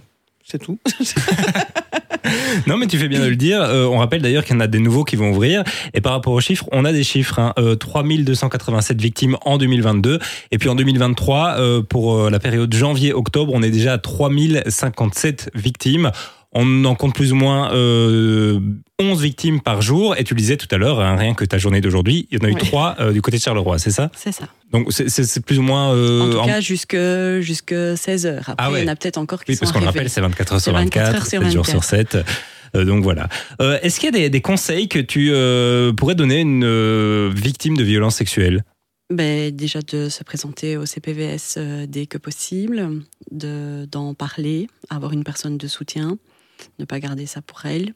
c'est 0.44 0.58
tout. 0.58 0.76
Non, 2.66 2.76
mais 2.76 2.86
tu 2.86 2.98
fais 2.98 3.08
bien 3.08 3.20
de 3.20 3.28
le 3.28 3.36
dire. 3.36 3.60
Euh, 3.62 3.86
on 3.86 3.98
rappelle 3.98 4.22
d'ailleurs 4.22 4.44
qu'il 4.44 4.54
y 4.54 4.56
en 4.56 4.60
a 4.60 4.66
des 4.66 4.78
nouveaux 4.78 5.04
qui 5.04 5.16
vont 5.16 5.30
ouvrir. 5.30 5.64
Et 5.94 6.00
par 6.00 6.12
rapport 6.12 6.32
aux 6.32 6.40
chiffres, 6.40 6.68
on 6.72 6.84
a 6.84 6.92
des 6.92 7.04
chiffres. 7.04 7.38
Hein, 7.38 7.52
euh, 7.58 7.74
3287 7.74 9.00
victimes 9.00 9.36
en 9.44 9.58
2022. 9.58 10.18
Et 10.50 10.58
puis 10.58 10.68
en 10.68 10.74
2023, 10.74 11.56
euh, 11.58 11.82
pour 11.82 12.14
euh, 12.14 12.30
la 12.30 12.38
période 12.38 12.72
janvier-octobre, 12.72 13.52
on 13.54 13.62
est 13.62 13.70
déjà 13.70 13.94
à 13.94 13.98
3057 13.98 15.50
victimes. 15.54 16.10
On 16.54 16.84
en 16.84 16.94
compte 16.94 17.14
plus 17.14 17.32
ou 17.32 17.36
moins 17.36 17.72
euh, 17.72 18.60
11 19.00 19.22
victimes 19.22 19.60
par 19.62 19.80
jour. 19.80 20.14
Et 20.18 20.24
tu 20.24 20.34
le 20.34 20.38
disais 20.38 20.56
tout 20.58 20.66
à 20.70 20.76
l'heure, 20.76 21.00
hein, 21.00 21.16
rien 21.16 21.32
que 21.34 21.44
ta 21.46 21.56
journée 21.56 21.80
d'aujourd'hui, 21.80 22.28
il 22.30 22.38
y 22.38 22.42
en 22.42 22.44
a 22.46 22.50
eu 22.50 22.54
Ouais. 22.54 22.60
trois 22.60 22.94
euh, 23.00 23.12
du 23.12 23.22
côté 23.22 23.38
de 23.38 23.42
Charleroi, 23.42 23.78
c'est 23.78 23.90
ça? 23.90 24.10
C'est 24.14 24.32
ça. 24.32 24.48
Donc 24.70 24.92
c'est- 24.92 25.40
plus 25.44 25.58
ou 25.58 25.62
moins... 25.62 25.94
euh, 25.94 26.20
en 26.20 26.30
tout 26.30 26.38
en- 26.38 26.46
cas, 26.46 26.60
jusque, 26.60 26.96
jusque 27.40 27.74
16 27.96 28.26
heures. 28.26 28.50
Après, 28.50 28.54
Ah 28.58 28.70
ouais. 28.70 28.80
il 28.82 28.86
y 28.86 28.88
en 28.88 28.92
a 28.92 28.96
peut-être 28.96 29.16
encore 29.18 29.44
qui 29.44 29.52
Oui, 29.52 29.56
sont 29.56 29.60
parce 29.60 29.72
qu'on 29.72 29.80
le 29.80 29.86
rappelle, 29.86 30.10
c'est 30.10 30.20
24 30.20 30.52
heures 30.52 30.60
sur 30.60 30.72
C'est 30.72 30.78
24 30.78 31.04
24, 31.12 31.16
heures 31.16 31.26
sur 31.26 31.42
7 31.42 31.52
jours 31.52 31.66
sur 31.66 31.84
7. 31.84 32.18
Euh, 32.76 32.84
donc 32.84 33.02
voilà. 33.02 33.28
Euh, 33.62 33.78
Est-ce 33.82 33.98
qu'il 34.00 34.06
y 34.14 34.16
a 34.16 34.18
des, 34.18 34.30
des 34.30 34.40
conseils 34.42 34.88
que 34.88 34.98
tu 34.98 35.28
pourrais 35.96 36.14
donner 36.14 36.36
à 36.36 36.40
une 36.40 37.28
victime 37.34 37.76
de 37.78 37.82
violence 37.84 38.16
sexuelle 38.16 38.62
Ben, 39.10 39.54
déjà 39.54 39.80
de 39.80 40.08
se 40.10 40.22
présenter 40.24 40.76
au 40.76 40.84
CPVS 40.86 41.58
dès 41.88 42.06
que 42.06 42.18
possible, 42.18 43.00
de- 43.30 43.86
d'en 43.90 44.12
parler, 44.14 44.68
avoir 44.90 45.12
une 45.12 45.24
personne 45.24 45.56
de 45.58 45.66
soutien, 45.66 46.16
ne 46.78 46.84
pas 46.84 47.00
garder 47.00 47.26
ça 47.26 47.42
pour 47.42 47.64
elle. 47.66 47.94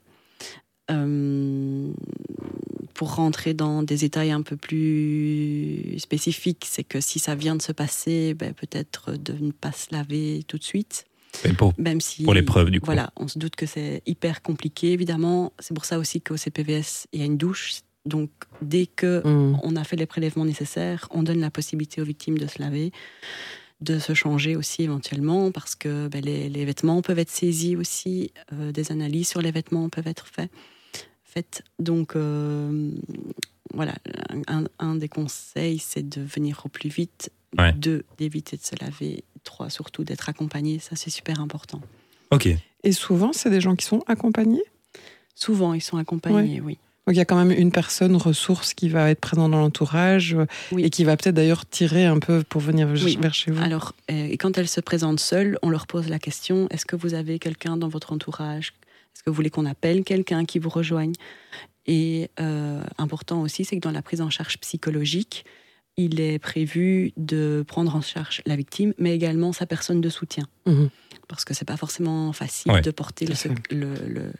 Euh, 0.89 1.91
pour 2.93 3.15
rentrer 3.15 3.53
dans 3.53 3.83
des 3.83 3.97
détails 3.97 4.31
un 4.31 4.41
peu 4.41 4.55
plus 4.55 5.95
spécifiques, 5.99 6.65
c'est 6.67 6.83
que 6.83 6.99
si 7.01 7.19
ça 7.19 7.35
vient 7.35 7.55
de 7.55 7.61
se 7.61 7.71
passer, 7.71 8.33
ben, 8.33 8.53
peut-être 8.53 9.11
de 9.13 9.33
ne 9.33 9.51
pas 9.51 9.71
se 9.71 9.87
laver 9.93 10.43
tout 10.47 10.57
de 10.57 10.63
suite. 10.63 11.05
Et 11.45 11.53
pour, 11.53 11.73
Même 11.77 12.01
si, 12.01 12.23
pour 12.23 12.33
l'épreuve, 12.33 12.71
du 12.71 12.79
coup. 12.79 12.85
Voilà, 12.87 13.11
on 13.17 13.27
se 13.27 13.37
doute 13.37 13.55
que 13.55 13.65
c'est 13.65 14.01
hyper 14.07 14.41
compliqué, 14.41 14.93
évidemment. 14.93 15.53
C'est 15.59 15.73
pour 15.75 15.85
ça 15.85 15.99
aussi 15.99 16.21
qu'au 16.21 16.37
CPVS, 16.37 17.07
il 17.13 17.19
y 17.19 17.23
a 17.23 17.25
une 17.25 17.37
douche. 17.37 17.81
Donc, 18.05 18.31
dès 18.61 18.87
que 18.87 19.21
Hum. 19.25 19.59
on 19.63 19.75
a 19.75 19.83
fait 19.83 19.97
les 19.97 20.05
prélèvements 20.05 20.45
nécessaires, 20.45 21.07
on 21.11 21.23
donne 21.23 21.39
la 21.41 21.51
possibilité 21.51 22.01
aux 22.01 22.05
victimes 22.05 22.37
de 22.37 22.47
se 22.47 22.59
laver, 22.59 22.91
de 23.81 23.99
se 23.99 24.13
changer 24.13 24.55
aussi 24.55 24.83
éventuellement, 24.83 25.51
parce 25.51 25.75
que 25.75 26.07
ben, 26.07 26.23
les, 26.23 26.49
les 26.49 26.65
vêtements 26.65 27.01
peuvent 27.01 27.19
être 27.19 27.29
saisis 27.29 27.75
aussi, 27.75 28.31
euh, 28.53 28.71
des 28.71 28.91
analyses 28.91 29.29
sur 29.29 29.41
les 29.41 29.51
vêtements 29.51 29.87
peuvent 29.89 30.07
être 30.07 30.27
faites. 30.27 30.51
faites. 31.23 31.63
Donc, 31.77 32.15
euh, 32.15 32.91
voilà, 33.73 33.93
un, 34.47 34.63
un 34.79 34.95
des 34.95 35.09
conseils, 35.09 35.77
c'est 35.77 36.07
de 36.07 36.21
venir 36.21 36.61
au 36.65 36.69
plus 36.69 36.89
vite, 36.89 37.31
Ouais. 37.57 37.71
deux, 37.73 38.03
d'éviter 38.17 38.57
de 38.57 38.61
se 38.61 38.75
laver, 38.81 39.23
trois, 39.45 39.69
surtout 39.69 40.03
d'être 40.03 40.27
accompagné, 40.27 40.79
ça 40.79 40.95
c'est 40.97 41.09
super 41.09 41.39
important. 41.39 41.81
Ok. 42.31 42.49
Et 42.83 42.91
souvent, 42.91 43.31
c'est 43.31 43.49
des 43.49 43.61
gens 43.61 43.75
qui 43.75 43.85
sont 43.85 44.03
accompagnés? 44.07 44.63
Souvent, 45.33 45.73
ils 45.73 45.81
sont 45.81 45.97
accompagnés, 45.97 46.59
oui. 46.61 46.77
Donc 47.07 47.15
il 47.15 47.19
y 47.19 47.21
a 47.21 47.25
quand 47.25 47.37
même 47.43 47.57
une 47.57 47.71
personne 47.71 48.17
ressource 48.17 48.73
qui 48.73 48.89
va 48.89 49.09
être 49.09 49.21
présente 49.21 49.51
dans 49.51 49.59
l'entourage 49.61 50.33
euh, 50.35 50.45
Oui. 50.73 50.83
et 50.83 50.89
qui 50.89 51.05
va 51.05 51.15
peut-être 51.15 51.35
d'ailleurs 51.35 51.65
tirer 51.65 52.05
un 52.05 52.19
peu 52.19 52.43
pour 52.43 52.59
venir 52.59 52.85
vers- 52.87 53.01
Oui. 53.05 53.17
vers 53.21 53.33
chez 53.33 53.49
vous. 53.49 53.63
Alors, 53.63 53.95
euh, 54.11 54.27
et 54.27 54.37
quand 54.37 54.57
elles 54.57 54.67
se 54.67 54.81
présentent 54.81 55.21
seules, 55.21 55.57
on 55.61 55.69
leur 55.69 55.87
pose 55.87 56.09
la 56.09 56.19
question 56.19 56.67
est-ce 56.69 56.85
que 56.85 56.97
vous 56.97 57.13
avez 57.13 57.39
quelqu'un 57.39 57.77
dans 57.77 57.87
votre 57.87 58.11
entourage? 58.11 58.73
Est-ce 59.15 59.23
que 59.23 59.29
vous 59.29 59.35
voulez 59.37 59.49
qu'on 59.49 59.65
appelle 59.65 60.03
quelqu'un 60.03 60.43
qui 60.43 60.59
vous 60.59 60.67
rejoigne? 60.69 61.13
Et 61.85 62.29
euh, 62.41 62.81
important 62.97 63.41
aussi, 63.41 63.63
c'est 63.63 63.77
que 63.77 63.81
dans 63.81 63.91
la 63.91 64.01
prise 64.01 64.19
en 64.19 64.29
charge 64.29 64.57
psychologique, 64.57 65.45
il 65.95 66.19
est 66.19 66.37
prévu 66.39 67.13
de 67.15 67.63
prendre 67.65 67.95
en 67.95 68.01
charge 68.01 68.41
la 68.45 68.57
victime, 68.57 68.93
mais 68.99 69.15
également 69.15 69.53
sa 69.53 69.65
personne 69.65 70.01
de 70.01 70.09
soutien. 70.09 70.43
Mhm. 70.65 70.89
Parce 71.29 71.45
que 71.45 71.53
c'est 71.53 71.65
pas 71.65 71.77
forcément 71.77 72.33
facile 72.33 72.71
Ouais, 72.73 72.81
de 72.81 72.91
porter 72.91 73.25
le- 73.25 74.31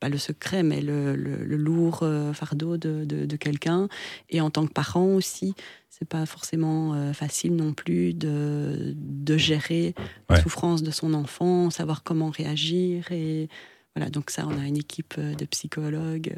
pas 0.00 0.08
le 0.08 0.18
secret, 0.18 0.62
mais 0.62 0.80
le, 0.80 1.16
le- 1.16 1.44
le 1.44 1.56
lourd 1.56 2.00
euh, 2.02 2.32
fardeau 2.32 2.76
de, 2.76 3.04
de- 3.04 3.24
de 3.26 3.36
quelqu'un. 3.36 3.88
Et 4.30 4.40
en 4.40 4.50
tant 4.50 4.66
que 4.66 4.72
parent 4.72 5.06
aussi, 5.14 5.54
c'est 5.88 6.08
pas 6.08 6.26
forcément 6.26 6.94
euh, 6.94 7.12
facile 7.12 7.56
non 7.56 7.72
plus 7.72 8.12
de, 8.14 8.92
de 8.96 9.36
gérer 9.38 9.94
Ouais. 10.28 10.36
la 10.36 10.42
souffrance 10.42 10.82
de 10.82 10.90
son 10.90 11.14
enfant, 11.14 11.70
savoir 11.70 12.02
comment 12.02 12.30
réagir. 12.30 13.10
Et 13.10 13.48
voilà, 13.94 14.10
donc 14.10 14.30
ça, 14.30 14.46
on 14.46 14.58
a 14.60 14.66
une 14.66 14.76
équipe 14.76 15.14
euh, 15.18 15.34
de 15.34 15.44
psychologues. 15.46 16.34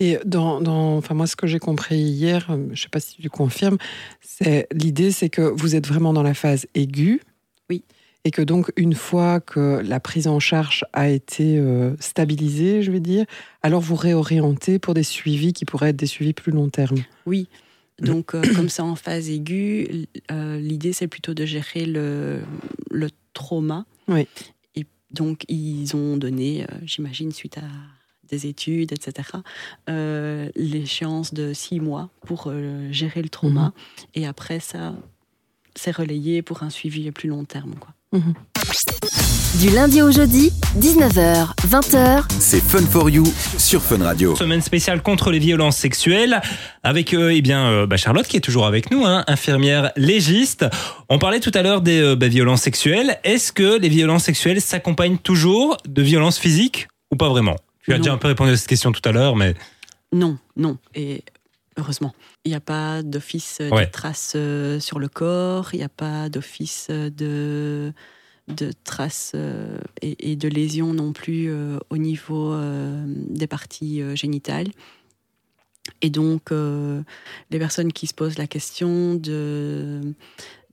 Et 0.00 0.18
dans, 0.24 0.60
dans- 0.60 0.96
enfin 0.98 1.14
moi, 1.14 1.26
ce 1.26 1.36
que 1.36 1.46
j'ai 1.46 1.58
compris 1.58 1.98
hier, 1.98 2.46
je 2.48 2.54
ne 2.70 2.74
sais 2.76 2.88
pas 2.88 3.00
si 3.00 3.16
tu 3.20 3.30
confirmes, 3.30 3.78
c'est 4.20 4.66
l'idée, 4.72 5.10
c'est 5.10 5.28
que 5.30 5.40
vous 5.42 5.74
êtes 5.74 5.86
vraiment 5.86 6.12
dans 6.12 6.22
la 6.22 6.34
phase 6.34 6.66
aiguë. 6.74 7.20
Oui. 7.70 7.82
Et 8.26 8.30
que 8.30 8.40
donc, 8.40 8.72
une 8.76 8.94
fois 8.94 9.40
que 9.40 9.82
la 9.84 10.00
prise 10.00 10.26
en 10.26 10.40
charge 10.40 10.86
a 10.94 11.10
été 11.10 11.58
euh, 11.58 11.94
stabilisée, 12.00 12.82
je 12.82 12.90
vais 12.90 13.00
dire, 13.00 13.26
alors 13.62 13.82
vous 13.82 13.96
réorientez 13.96 14.78
pour 14.78 14.94
des 14.94 15.02
suivis 15.02 15.52
qui 15.52 15.66
pourraient 15.66 15.90
être 15.90 15.96
des 15.96 16.06
suivis 16.06 16.32
plus 16.32 16.50
long 16.50 16.70
terme. 16.70 16.96
Oui. 17.26 17.48
Donc, 18.00 18.34
euh, 18.34 18.42
comme 18.56 18.70
c'est 18.70 18.82
en 18.82 18.96
phase 18.96 19.28
aiguë, 19.28 20.06
euh, 20.32 20.58
l'idée, 20.58 20.94
c'est 20.94 21.06
plutôt 21.06 21.34
de 21.34 21.44
gérer 21.44 21.84
le, 21.84 22.40
le 22.90 23.10
trauma. 23.34 23.84
Oui. 24.08 24.26
Et 24.74 24.86
donc, 25.10 25.44
ils 25.48 25.94
ont 25.94 26.16
donné, 26.16 26.66
j'imagine, 26.82 27.30
suite 27.30 27.58
à 27.58 27.68
des 28.26 28.46
études, 28.46 28.90
etc., 28.92 29.28
l'échéance 30.56 31.34
de 31.34 31.52
six 31.52 31.78
mois 31.78 32.08
pour 32.26 32.50
gérer 32.90 33.20
le 33.20 33.28
trauma. 33.28 33.74
Et 34.14 34.26
après, 34.26 34.60
ça, 34.60 34.94
c'est 35.76 35.94
relayé 35.94 36.42
pour 36.42 36.62
un 36.62 36.70
suivi 36.70 37.06
à 37.06 37.12
plus 37.12 37.28
long 37.28 37.44
terme. 37.44 37.74
Quoi. 37.78 37.94
Du 39.60 39.70
lundi 39.70 40.00
au 40.00 40.12
jeudi, 40.12 40.52
19h, 40.78 41.48
20h, 41.66 42.22
C'est 42.38 42.62
Fun 42.62 42.86
for 42.86 43.10
You 43.10 43.24
sur 43.58 43.82
Fun 43.82 44.04
Radio. 44.04 44.36
Semaine 44.36 44.60
spéciale 44.60 45.02
contre 45.02 45.32
les 45.32 45.40
violences 45.40 45.76
sexuelles 45.76 46.40
avec 46.84 47.12
euh, 47.12 47.32
eh 47.34 47.42
bien 47.42 47.66
euh, 47.66 47.86
bah, 47.88 47.96
Charlotte 47.96 48.26
qui 48.28 48.36
est 48.36 48.40
toujours 48.40 48.66
avec 48.66 48.92
nous, 48.92 49.04
hein, 49.04 49.24
infirmière 49.26 49.90
légiste. 49.96 50.64
On 51.08 51.18
parlait 51.18 51.40
tout 51.40 51.50
à 51.54 51.62
l'heure 51.62 51.80
des 51.80 52.00
euh, 52.00 52.14
bah, 52.14 52.28
violences 52.28 52.62
sexuelles. 52.62 53.18
Est-ce 53.24 53.52
que 53.52 53.80
les 53.80 53.88
violences 53.88 54.22
sexuelles 54.24 54.60
s'accompagnent 54.60 55.18
toujours 55.18 55.76
de 55.88 56.00
violences 56.02 56.38
physiques 56.38 56.86
ou 57.10 57.16
pas 57.16 57.28
vraiment? 57.28 57.56
Tu 57.82 57.92
as 57.92 57.96
Non. 57.96 58.02
déjà 58.02 58.12
un 58.12 58.18
peu 58.18 58.28
répondu 58.28 58.52
à 58.52 58.56
cette 58.56 58.68
question 58.68 58.92
tout 58.92 59.02
à 59.08 59.10
l'heure, 59.10 59.34
mais 59.34 59.54
Non, 60.12 60.38
non. 60.56 60.78
Et 60.94 61.24
heureusement. 61.76 62.14
Il 62.44 62.50
n'y 62.50 62.56
a 62.56 62.60
pas 62.60 63.02
d'office 63.02 63.58
euh, 63.60 63.70
Ouais. 63.70 63.86
de 63.86 63.90
traces 63.90 64.34
euh, 64.36 64.80
sur 64.80 64.98
le 64.98 65.08
corps, 65.08 65.70
il 65.72 65.78
n'y 65.78 65.84
a 65.84 65.88
pas 65.88 66.28
d'office 66.28 66.88
euh, 66.90 67.10
de, 67.10 67.92
de 68.48 68.72
traces 68.84 69.32
euh, 69.34 69.78
et, 70.02 70.32
et, 70.32 70.36
de 70.36 70.48
lésions 70.48 70.92
non 70.92 71.12
plus 71.12 71.50
euh, 71.50 71.78
au 71.90 71.96
niveau 71.96 72.52
euh, 72.52 73.04
des 73.06 73.46
parties 73.46 74.02
génitales. 74.16 74.68
Et 76.00 76.08
donc, 76.08 76.50
les 76.50 77.58
personnes 77.58 77.92
qui 77.92 78.06
se 78.06 78.14
posent 78.14 78.38
la 78.38 78.46
question 78.46 79.14
de, 79.14 80.14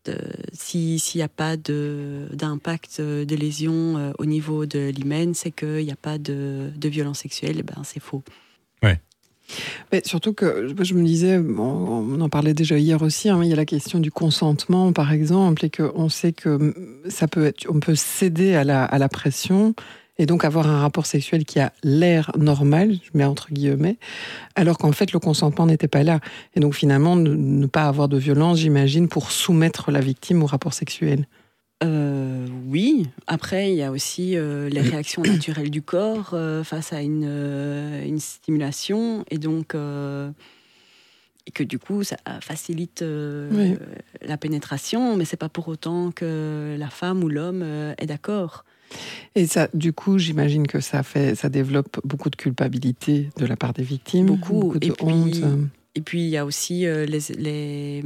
de 0.06 0.18
s'il 0.54 1.00
n'y 1.16 1.22
a 1.22 1.28
pas 1.28 1.58
d'impact 1.58 3.02
de, 3.02 3.26
de, 3.26 3.36
lésions 3.36 4.14
au 4.20 4.26
niveau 4.26 4.66
de 4.66 4.88
l'hymen, 4.90 5.34
c'est 5.34 5.52
qu'il 5.52 5.84
n'y 5.84 5.92
a 5.92 5.98
pas 5.98 6.18
de, 6.18 6.72
de 6.74 6.90
violence 6.90 7.20
sexuelle, 7.20 7.58
eh 7.60 7.64
ben, 7.64 7.82
c'est 7.84 8.00
faux. 8.00 8.24
Ouais. 8.84 9.02
Surtout 10.06 10.34
que 10.34 10.68
je 10.82 10.94
me 10.94 11.04
disais, 11.04 11.38
on 11.38 12.22
en 12.22 12.30
parlait 12.30 12.54
déjà 12.54 12.78
hier 12.78 13.02
aussi, 13.02 13.30
hein, 13.30 13.40
il 13.44 13.50
y 13.50 13.54
a 13.54 13.58
la 13.58 13.66
question 13.66 14.00
du 14.00 14.12
consentement 14.12 14.94
par 14.94 15.12
exemple, 15.12 15.66
et 15.66 15.70
qu'on 15.70 16.10
sait 16.10 16.34
que 16.34 16.74
ça 17.10 17.28
peut 17.28 17.54
on 17.70 17.80
peut 17.80 17.96
céder 17.96 18.56
à 18.56 18.64
la 18.64 19.10
pression 19.10 19.74
et 20.18 20.26
donc 20.28 20.46
avoir 20.46 20.68
un 20.68 20.82
rapport 20.82 21.08
sexuel 21.08 21.46
qui 21.46 21.60
a 21.60 21.74
l'air 21.84 22.32
normal, 22.38 22.94
je 22.94 23.18
mets 23.18 23.24
entre 23.24 23.52
guillemets, 23.52 23.98
alors 24.56 24.78
qu'en 24.78 24.92
fait 24.92 25.14
le 25.14 25.20
consentement 25.20 25.66
n'était 25.66 25.88
pas 25.88 26.04
là. 26.04 26.20
Et 26.56 26.60
donc 26.60 26.76
finalement 26.76 27.16
ne 27.16 27.66
pas 27.66 27.88
avoir 27.88 28.08
de 28.08 28.18
violence, 28.18 28.60
j'imagine, 28.60 29.08
pour 29.08 29.32
soumettre 29.32 29.90
la 29.90 30.00
victime 30.00 30.44
au 30.44 30.46
rapport 30.46 30.74
sexuel. 30.74 31.26
Euh, 31.84 32.48
oui. 32.68 33.08
Après, 33.28 33.72
il 33.72 33.76
y 33.76 33.84
a 33.84 33.92
aussi 33.92 34.36
euh, 34.36 34.70
les 34.70 34.82
réactions 34.82 35.22
naturelles 35.24 35.72
du 35.72 35.82
corps 35.82 36.32
euh, 36.34 36.64
face 36.64 36.94
à 36.94 37.02
une, 37.02 37.24
une, 38.06 38.20
stimulation, 38.20 39.26
et 39.32 39.38
donc 39.38 39.76
et 41.48 41.52
que 41.52 41.64
du 41.64 41.80
coup, 41.80 42.04
ça 42.04 42.18
facilite 42.42 43.04
oui. 43.04 43.76
la 44.22 44.38
pénétration, 44.38 45.18
mais 45.18 45.26
c'est 45.26 45.38
pas 45.38 45.50
pour 45.50 45.68
autant 45.68 46.12
que 46.12 46.76
la 46.78 46.90
femme 46.90 47.24
ou 47.24 47.30
l'homme 47.30 47.64
est 47.98 48.06
d'accord. 48.06 48.64
Et 49.36 49.48
ça, 49.48 49.70
du 49.74 49.94
coup, 49.94 50.20
j'imagine 50.20 50.68
que 50.68 50.82
ça 50.82 51.02
fait, 51.02 51.34
ça 51.34 51.50
développe 51.50 52.00
beaucoup 52.04 52.30
de 52.30 52.36
culpabilité 52.36 53.30
de 53.38 53.46
la 53.46 53.56
part 53.56 53.74
des 53.74 53.84
victimes, 53.84 54.28
beaucoup, 54.28 54.60
beaucoup 54.60 54.80
de 54.80 54.88
et 54.88 54.94
honte. 55.02 55.32
Puis, 55.32 55.44
et 55.96 56.02
puis, 56.02 56.22
il 56.24 56.30
y 56.30 56.38
a 56.38 56.46
aussi 56.46 56.82
les, 56.82 57.06
les 57.38 58.04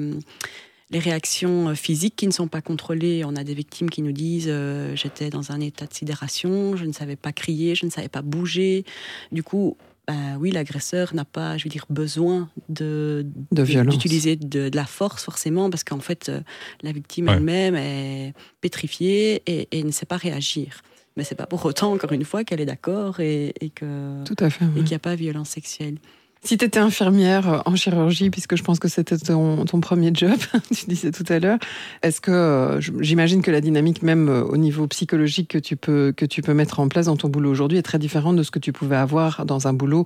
les 0.91 0.99
réactions 0.99 1.73
physiques 1.75 2.15
qui 2.15 2.27
ne 2.27 2.31
sont 2.31 2.47
pas 2.47 2.61
contrôlées. 2.61 3.23
On 3.25 3.35
a 3.35 3.43
des 3.43 3.53
victimes 3.53 3.89
qui 3.89 4.01
nous 4.01 4.11
disent 4.11 4.47
euh, 4.47 4.95
j'étais 4.95 5.29
dans 5.29 5.51
un 5.51 5.59
état 5.59 5.85
de 5.85 5.93
sidération, 5.93 6.75
je 6.75 6.85
ne 6.85 6.93
savais 6.93 7.15
pas 7.15 7.31
crier, 7.31 7.75
je 7.75 7.85
ne 7.85 7.91
savais 7.91 8.09
pas 8.09 8.21
bouger. 8.21 8.85
Du 9.31 9.41
coup, 9.41 9.77
bah, 10.07 10.13
oui, 10.39 10.51
l'agresseur 10.51 11.15
n'a 11.15 11.25
pas, 11.25 11.57
je 11.57 11.63
veux 11.63 11.69
dire, 11.69 11.85
besoin 11.89 12.49
de 12.69 13.25
d'utiliser 13.51 14.35
de, 14.35 14.47
de, 14.47 14.69
de, 14.69 14.75
la 14.75 14.85
force 14.85 15.23
forcément, 15.23 15.69
parce 15.71 15.83
qu'en 15.83 15.99
fait, 15.99 16.29
euh, 16.29 16.41
la 16.83 16.91
victime 16.91 17.27
ouais. 17.27 17.33
elle-même 17.33 17.75
est 17.75 18.33
pétrifiée 18.61 19.41
et, 19.47 19.67
et, 19.71 19.83
ne 19.83 19.91
sait 19.91 20.05
pas 20.05 20.17
réagir. 20.17 20.81
Mais 21.17 21.23
c'est 21.23 21.35
pas 21.35 21.47
pour 21.47 21.65
autant, 21.65 21.93
encore 21.93 22.11
une 22.11 22.25
fois, 22.25 22.43
qu'elle 22.43 22.61
est 22.61 22.65
d'accord 22.65 23.19
et, 23.19 23.53
et 23.61 23.69
que 23.69 24.23
Tout 24.25 24.35
à 24.39 24.49
fait, 24.49 24.65
et 24.65 24.79
qu'il 24.79 24.89
n'y 24.89 24.95
a 24.95 24.99
pas 24.99 25.15
de 25.15 25.21
violence 25.21 25.49
sexuelle. 25.49 25.97
Si 26.45 26.57
tu 26.57 26.65
étais 26.65 26.79
infirmière 26.79 27.63
en 27.65 27.75
chirurgie, 27.75 28.29
puisque 28.29 28.55
je 28.55 28.63
pense 28.63 28.77
que 28.77 28.87
c'était 28.87 29.17
ton, 29.17 29.65
ton, 29.65 29.81
premier 29.81 30.11
job, 30.13 30.37
tu 30.75 30.85
disais 30.85 31.11
tout 31.11 31.25
à 31.27 31.39
l'heure, 31.39 31.57
est-ce 32.03 32.21
que 32.21 32.77
j'imagine 32.99 33.41
que 33.41 33.49
la 33.49 33.61
dynamique 33.61 34.03
même 34.03 34.29
au 34.29 34.55
niveau 34.55 34.85
psychologique 34.85 35.49
que 35.49 35.57
tu 35.57 35.75
peux 35.75 36.13
que 36.15 36.25
tu 36.25 36.43
peux 36.43 36.53
mettre 36.53 36.79
en 36.79 36.87
place 36.87 37.07
dans 37.07 37.17
ton 37.17 37.29
boulot 37.29 37.49
aujourd'hui 37.49 37.79
est 37.79 37.83
très 37.83 37.97
différente 37.97 38.35
de 38.35 38.43
ce 38.43 38.51
que 38.51 38.59
tu 38.59 38.71
pouvais 38.71 38.95
avoir 38.95 39.45
dans 39.45 39.67
un 39.67 39.73
boulot 39.73 40.05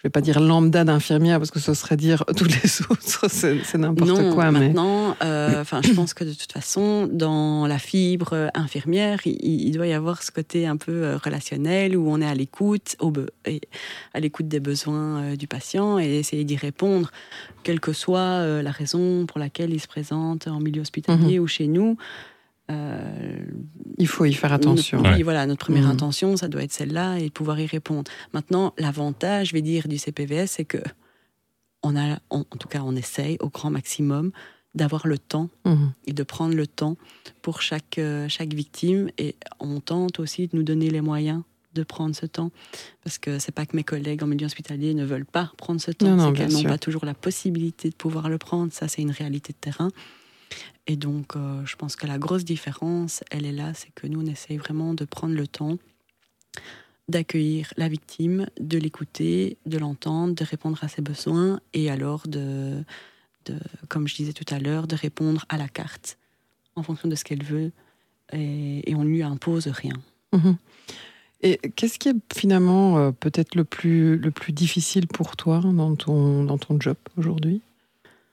je 0.00 0.08
vais 0.08 0.10
pas 0.10 0.22
dire 0.22 0.40
lambda 0.40 0.82
d'infirmière 0.84 1.38
parce 1.38 1.50
que 1.50 1.60
ce 1.60 1.74
serait 1.74 1.98
dire 1.98 2.24
tous 2.34 2.46
les 2.46 2.80
autres, 2.90 3.26
c'est 3.28 3.74
n'importe 3.76 4.32
quoi. 4.32 4.50
Maintenant, 4.50 5.14
euh, 5.22 5.60
enfin, 5.60 5.82
je 5.84 5.92
pense 5.92 6.14
que 6.14 6.24
de 6.24 6.32
toute 6.32 6.52
façon, 6.52 7.06
dans 7.06 7.66
la 7.66 7.78
fibre 7.78 8.50
infirmière, 8.54 9.20
il, 9.26 9.36
il, 9.42 9.72
doit 9.72 9.86
y 9.86 9.92
avoir 9.92 10.22
ce 10.22 10.30
côté 10.30 10.66
un 10.66 10.78
peu 10.78 11.16
relationnel 11.22 11.98
où 11.98 12.10
on 12.10 12.22
est 12.22 12.26
à 12.26 12.34
l'écoute, 12.34 12.96
à 14.14 14.20
l'écoute 14.20 14.48
des 14.48 14.60
besoins 14.60 15.22
euh, 15.22 15.36
du 15.36 15.46
patient 15.46 15.98
et 15.98 16.18
essayer 16.18 16.44
d'y 16.44 16.56
répondre, 16.56 17.10
quelle 17.62 17.80
que 17.80 17.92
soit 17.92 18.18
euh, 18.18 18.62
la 18.62 18.70
raison 18.70 19.26
pour 19.26 19.38
laquelle 19.38 19.70
il 19.72 19.80
se 19.80 19.88
présente 19.88 20.46
en 20.46 20.60
milieu 20.60 20.80
hospitalier 20.80 21.38
mmh. 21.38 21.42
ou 21.42 21.46
chez 21.46 21.66
nous. 21.66 21.98
Euh, 22.70 23.44
il 23.98 24.06
faut 24.06 24.24
y 24.24 24.32
faire 24.32 24.52
attention. 24.52 25.02
Notre, 25.02 25.16
oui, 25.16 25.22
voilà, 25.22 25.46
notre 25.46 25.64
première 25.64 25.86
mmh. 25.86 25.92
intention, 25.92 26.36
ça 26.36 26.48
doit 26.48 26.62
être 26.62 26.72
celle-là 26.72 27.18
et 27.18 27.30
pouvoir 27.30 27.58
y 27.60 27.66
répondre. 27.66 28.10
Maintenant, 28.32 28.74
l'avantage, 28.78 29.48
je 29.48 29.52
vais 29.52 29.62
dire, 29.62 29.88
du 29.88 29.98
CPVS, 29.98 30.46
c'est 30.46 30.64
que 30.64 30.78
on 31.82 31.96
a, 31.96 32.18
on, 32.30 32.40
en 32.40 32.56
tout 32.58 32.68
cas, 32.68 32.82
on 32.84 32.94
essaye 32.94 33.36
au 33.40 33.48
grand 33.48 33.70
maximum 33.70 34.32
d'avoir 34.74 35.06
le 35.06 35.18
temps 35.18 35.48
mmh. 35.64 35.86
et 36.06 36.12
de 36.12 36.22
prendre 36.22 36.54
le 36.54 36.66
temps 36.66 36.96
pour 37.42 37.60
chaque, 37.60 37.98
euh, 37.98 38.28
chaque 38.28 38.54
victime 38.54 39.10
et 39.18 39.34
on 39.58 39.80
tente 39.80 40.20
aussi 40.20 40.46
de 40.46 40.56
nous 40.56 40.62
donner 40.62 40.90
les 40.90 41.00
moyens 41.00 41.42
de 41.74 41.82
prendre 41.82 42.14
ce 42.14 42.26
temps 42.26 42.50
parce 43.02 43.18
que 43.18 43.38
c'est 43.38 43.52
pas 43.52 43.66
que 43.66 43.76
mes 43.76 43.84
collègues 43.84 44.22
en 44.22 44.26
milieu 44.26 44.46
hospitalier 44.46 44.94
ne 44.94 45.04
veulent 45.04 45.26
pas 45.26 45.52
prendre 45.56 45.80
ce 45.80 45.90
temps, 45.90 46.18
c'est 46.18 46.36
qu'elles 46.36 46.52
n'ont 46.52 46.62
pas 46.64 46.78
toujours 46.78 47.04
la 47.04 47.14
possibilité 47.14 47.90
de 47.90 47.94
pouvoir 47.94 48.28
le 48.28 48.38
prendre, 48.38 48.72
ça 48.72 48.88
c'est 48.88 49.02
une 49.02 49.10
réalité 49.10 49.52
de 49.52 49.58
terrain. 49.58 49.88
Et 50.90 50.96
donc, 50.96 51.36
euh, 51.36 51.64
je 51.66 51.76
pense 51.76 51.94
que 51.94 52.08
la 52.08 52.18
grosse 52.18 52.44
différence, 52.44 53.22
elle 53.30 53.46
est 53.46 53.52
là, 53.52 53.74
c'est 53.74 53.94
que 53.94 54.08
nous, 54.08 54.22
on 54.22 54.26
essaye 54.26 54.56
vraiment 54.56 54.92
de 54.92 55.04
prendre 55.04 55.34
le 55.34 55.46
temps 55.46 55.78
d'accueillir 57.08 57.72
la 57.76 57.86
victime, 57.88 58.48
de 58.58 58.76
l'écouter, 58.76 59.56
de 59.66 59.78
l'entendre, 59.78 60.34
de 60.34 60.42
répondre 60.42 60.82
à 60.82 60.88
ses 60.88 61.00
besoins 61.00 61.60
et 61.74 61.90
alors 61.90 62.26
de, 62.26 62.82
comme 63.88 64.08
je 64.08 64.16
disais 64.16 64.32
tout 64.32 64.52
à 64.52 64.58
l'heure, 64.58 64.88
de 64.88 64.96
répondre 64.96 65.46
à 65.48 65.58
la 65.58 65.68
carte 65.68 66.18
en 66.74 66.82
fonction 66.82 67.08
de 67.08 67.14
ce 67.14 67.22
qu'elle 67.22 67.44
veut 67.44 67.70
et, 68.32 68.92
on 68.96 69.04
ne 69.04 69.10
lui 69.10 69.22
impose 69.22 69.68
rien. 69.68 69.94
Mmh. 70.32 70.54
Et 71.42 71.58
qu'est-ce 71.76 72.00
qui 72.00 72.08
est 72.08 72.34
finalement 72.34 72.98
euh, 72.98 73.12
peut-être 73.12 73.54
le 73.54 73.62
plus, 73.62 74.18
le 74.18 74.32
plus 74.32 74.52
difficile 74.52 75.06
pour 75.06 75.36
toi 75.36 75.60
dans 75.60 75.94
ton, 75.94 76.42
dans 76.42 76.58
ton 76.58 76.80
job 76.80 76.96
aujourd'hui? 77.16 77.62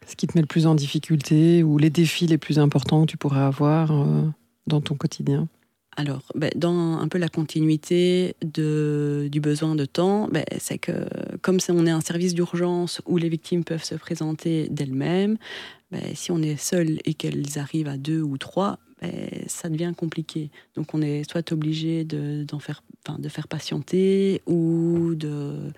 Ce 0.08 0.15
qui 0.15 0.26
te 0.26 0.38
met 0.38 0.41
le 0.41 0.48
plus 0.48 0.65
en 0.65 0.76
difficulté 0.76 1.63
ou 1.63 1.78
les 1.78 1.89
défis 1.89 2.28
les 2.28 2.38
plus 2.38 2.60
importants 2.60 3.06
que 3.06 3.12
tu 3.12 3.17
pourrais 3.17 3.41
avoir 3.41 3.91
euh, 3.91 4.24
dans 4.65 4.82
ton 4.82 4.96
quotidien? 4.96 5.48
Alors, 5.96 6.22
ben, 6.36 6.52
dans 6.56 7.00
un 7.00 7.08
peu 7.08 7.17
la 7.17 7.28
continuité 7.28 8.36
du 8.43 9.39
besoin 9.41 9.76
de 9.76 9.86
temps, 9.86 10.28
ben, 10.32 10.46
c'est 10.60 10.78
que 10.78 10.93
comme 11.41 11.58
on 11.70 11.86
est 11.88 11.91
un 11.91 12.02
service 12.02 12.36
d'urgence 12.36 13.02
où 13.08 13.17
les 13.17 13.30
victimes 13.30 13.63
peuvent 13.63 13.84
se 13.84 13.96
présenter 13.96 14.70
d'elles-mêmes, 14.70 15.38
ben, 15.91 16.04
si 16.13 16.32
on 16.32 16.41
est 16.41 16.58
seul 16.58 17.00
et 17.04 17.15
qu'elles 17.15 17.58
arrivent 17.58 17.88
à 17.88 17.98
deux 17.98 18.22
ou 18.22 18.38
trois, 18.38 18.78
ça 19.48 19.70
devient 19.70 19.93
compliqué. 19.96 20.50
Donc 20.76 20.93
on 20.93 21.02
est 21.02 21.30
soit 21.30 21.52
obligé 21.52 22.04
de 22.04 22.46
faire 22.60 23.48
patienter 23.48 24.41
ou 24.46 25.13
de 25.15 25.72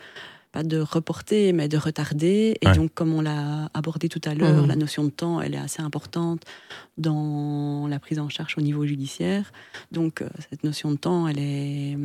pas 0.52 0.64
de 0.64 0.80
reporter, 0.80 1.54
mais 1.54 1.68
de 1.68 1.78
retarder. 1.78 2.58
Et 2.62 2.68
ouais. 2.68 2.76
donc, 2.76 2.94
comme 2.94 3.14
on 3.14 3.22
l'a 3.22 3.70
abordé 3.74 4.10
tout 4.10 4.22
à 4.26 4.34
l'heure, 4.34 4.64
mmh. 4.64 4.68
la 4.68 4.76
notion 4.76 5.04
de 5.04 5.10
temps, 5.10 5.42
elle 5.42 5.54
est 5.54 5.60
assez 5.60 5.82
importante 5.82 6.44
dans 6.98 7.88
la 7.88 8.00
prise 8.00 8.20
en 8.20 8.30
charge 8.30 8.56
au 8.58 8.62
niveau 8.62 8.86
judiciaire. 8.86 9.52
Donc, 9.92 10.22
euh, 10.22 10.30
cette 10.50 10.64
notion 10.64 10.92
de 10.92 10.98
temps, 10.98 11.28
elle 11.28 11.40
est, 11.40 11.98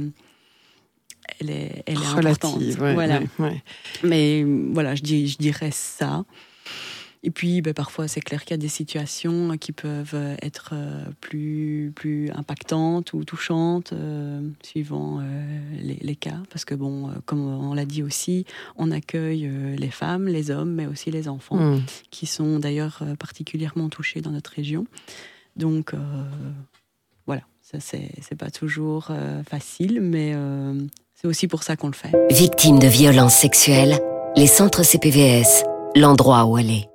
elle 1.41 1.51
est, 1.51 1.83
elle 1.87 1.95
est 1.95 2.09
Relative, 2.09 2.27
importante. 2.27 2.63
Ouais, 2.81 2.95
voilà. 2.95 3.21
Ouais, 3.39 3.63
mais 4.03 4.45
voilà, 4.45 4.95
je, 4.95 5.03
dis, 5.03 5.29
je 5.29 5.39
dirais 5.39 5.71
ça. 5.73 6.25
Et 7.27 7.31
puis, 7.31 7.63
ben, 7.63 7.73
parfois, 7.73 8.07
c'est 8.07 8.21
clair 8.21 8.45
qu'il 8.45 8.51
y 8.51 8.55
a 8.55 8.59
des 8.59 8.69
situations 8.69 9.57
qui 9.57 9.73
peuvent 9.73 10.37
être 10.43 10.75
plus, 11.23 11.91
plus 11.97 12.31
impactantes 12.33 13.15
ou 13.15 13.25
touchantes, 13.25 13.95
euh, 13.95 14.47
suivant 14.63 15.21
euh, 15.21 15.59
les, 15.81 15.99
les, 16.03 16.17
cas. 16.17 16.37
Parce 16.51 16.67
que, 16.67 16.75
bon, 16.75 17.11
comme 17.25 17.41
on 17.41 17.73
l'a 17.73 17.87
dit 17.87 18.03
aussi, 18.03 18.45
on 18.77 18.91
accueille 18.91 19.47
euh, 19.47 19.75
les 19.75 19.89
femmes, 19.89 20.29
les 20.29 20.51
hommes, 20.51 20.75
mais 20.75 20.87
aussi 20.87 21.11
les 21.11 21.27
enfants, 21.27 21.57
mmh. 21.57 21.83
qui 22.11 22.27
sont 22.27 22.59
d'ailleurs 22.59 23.03
particulièrement 23.19 23.89
touchés 23.89 24.21
dans 24.21 24.31
notre 24.31 24.51
région. 24.51 24.87
Donc, 25.57 25.93
voilà, 27.27 27.43
ça, 27.63 27.79
c'est 27.81 28.37
pas 28.37 28.51
toujours 28.51 29.11
facile, 29.49 30.01
mais 30.03 30.35
c'est 31.15 31.27
aussi 31.27 31.49
pour 31.49 31.63
ça 31.63 31.77
qu'on 31.77 31.87
le 31.87 31.95
fait. 31.95 32.13
Victime 32.31 32.79
de 32.79 32.87
violences 32.87 33.35
sexuelles, 33.35 33.99
les 34.37 34.47
centres 34.47 34.83
CPVS, 34.83 35.65
l'endroit 35.97 36.45
où 36.45 36.57
aller. 36.57 36.87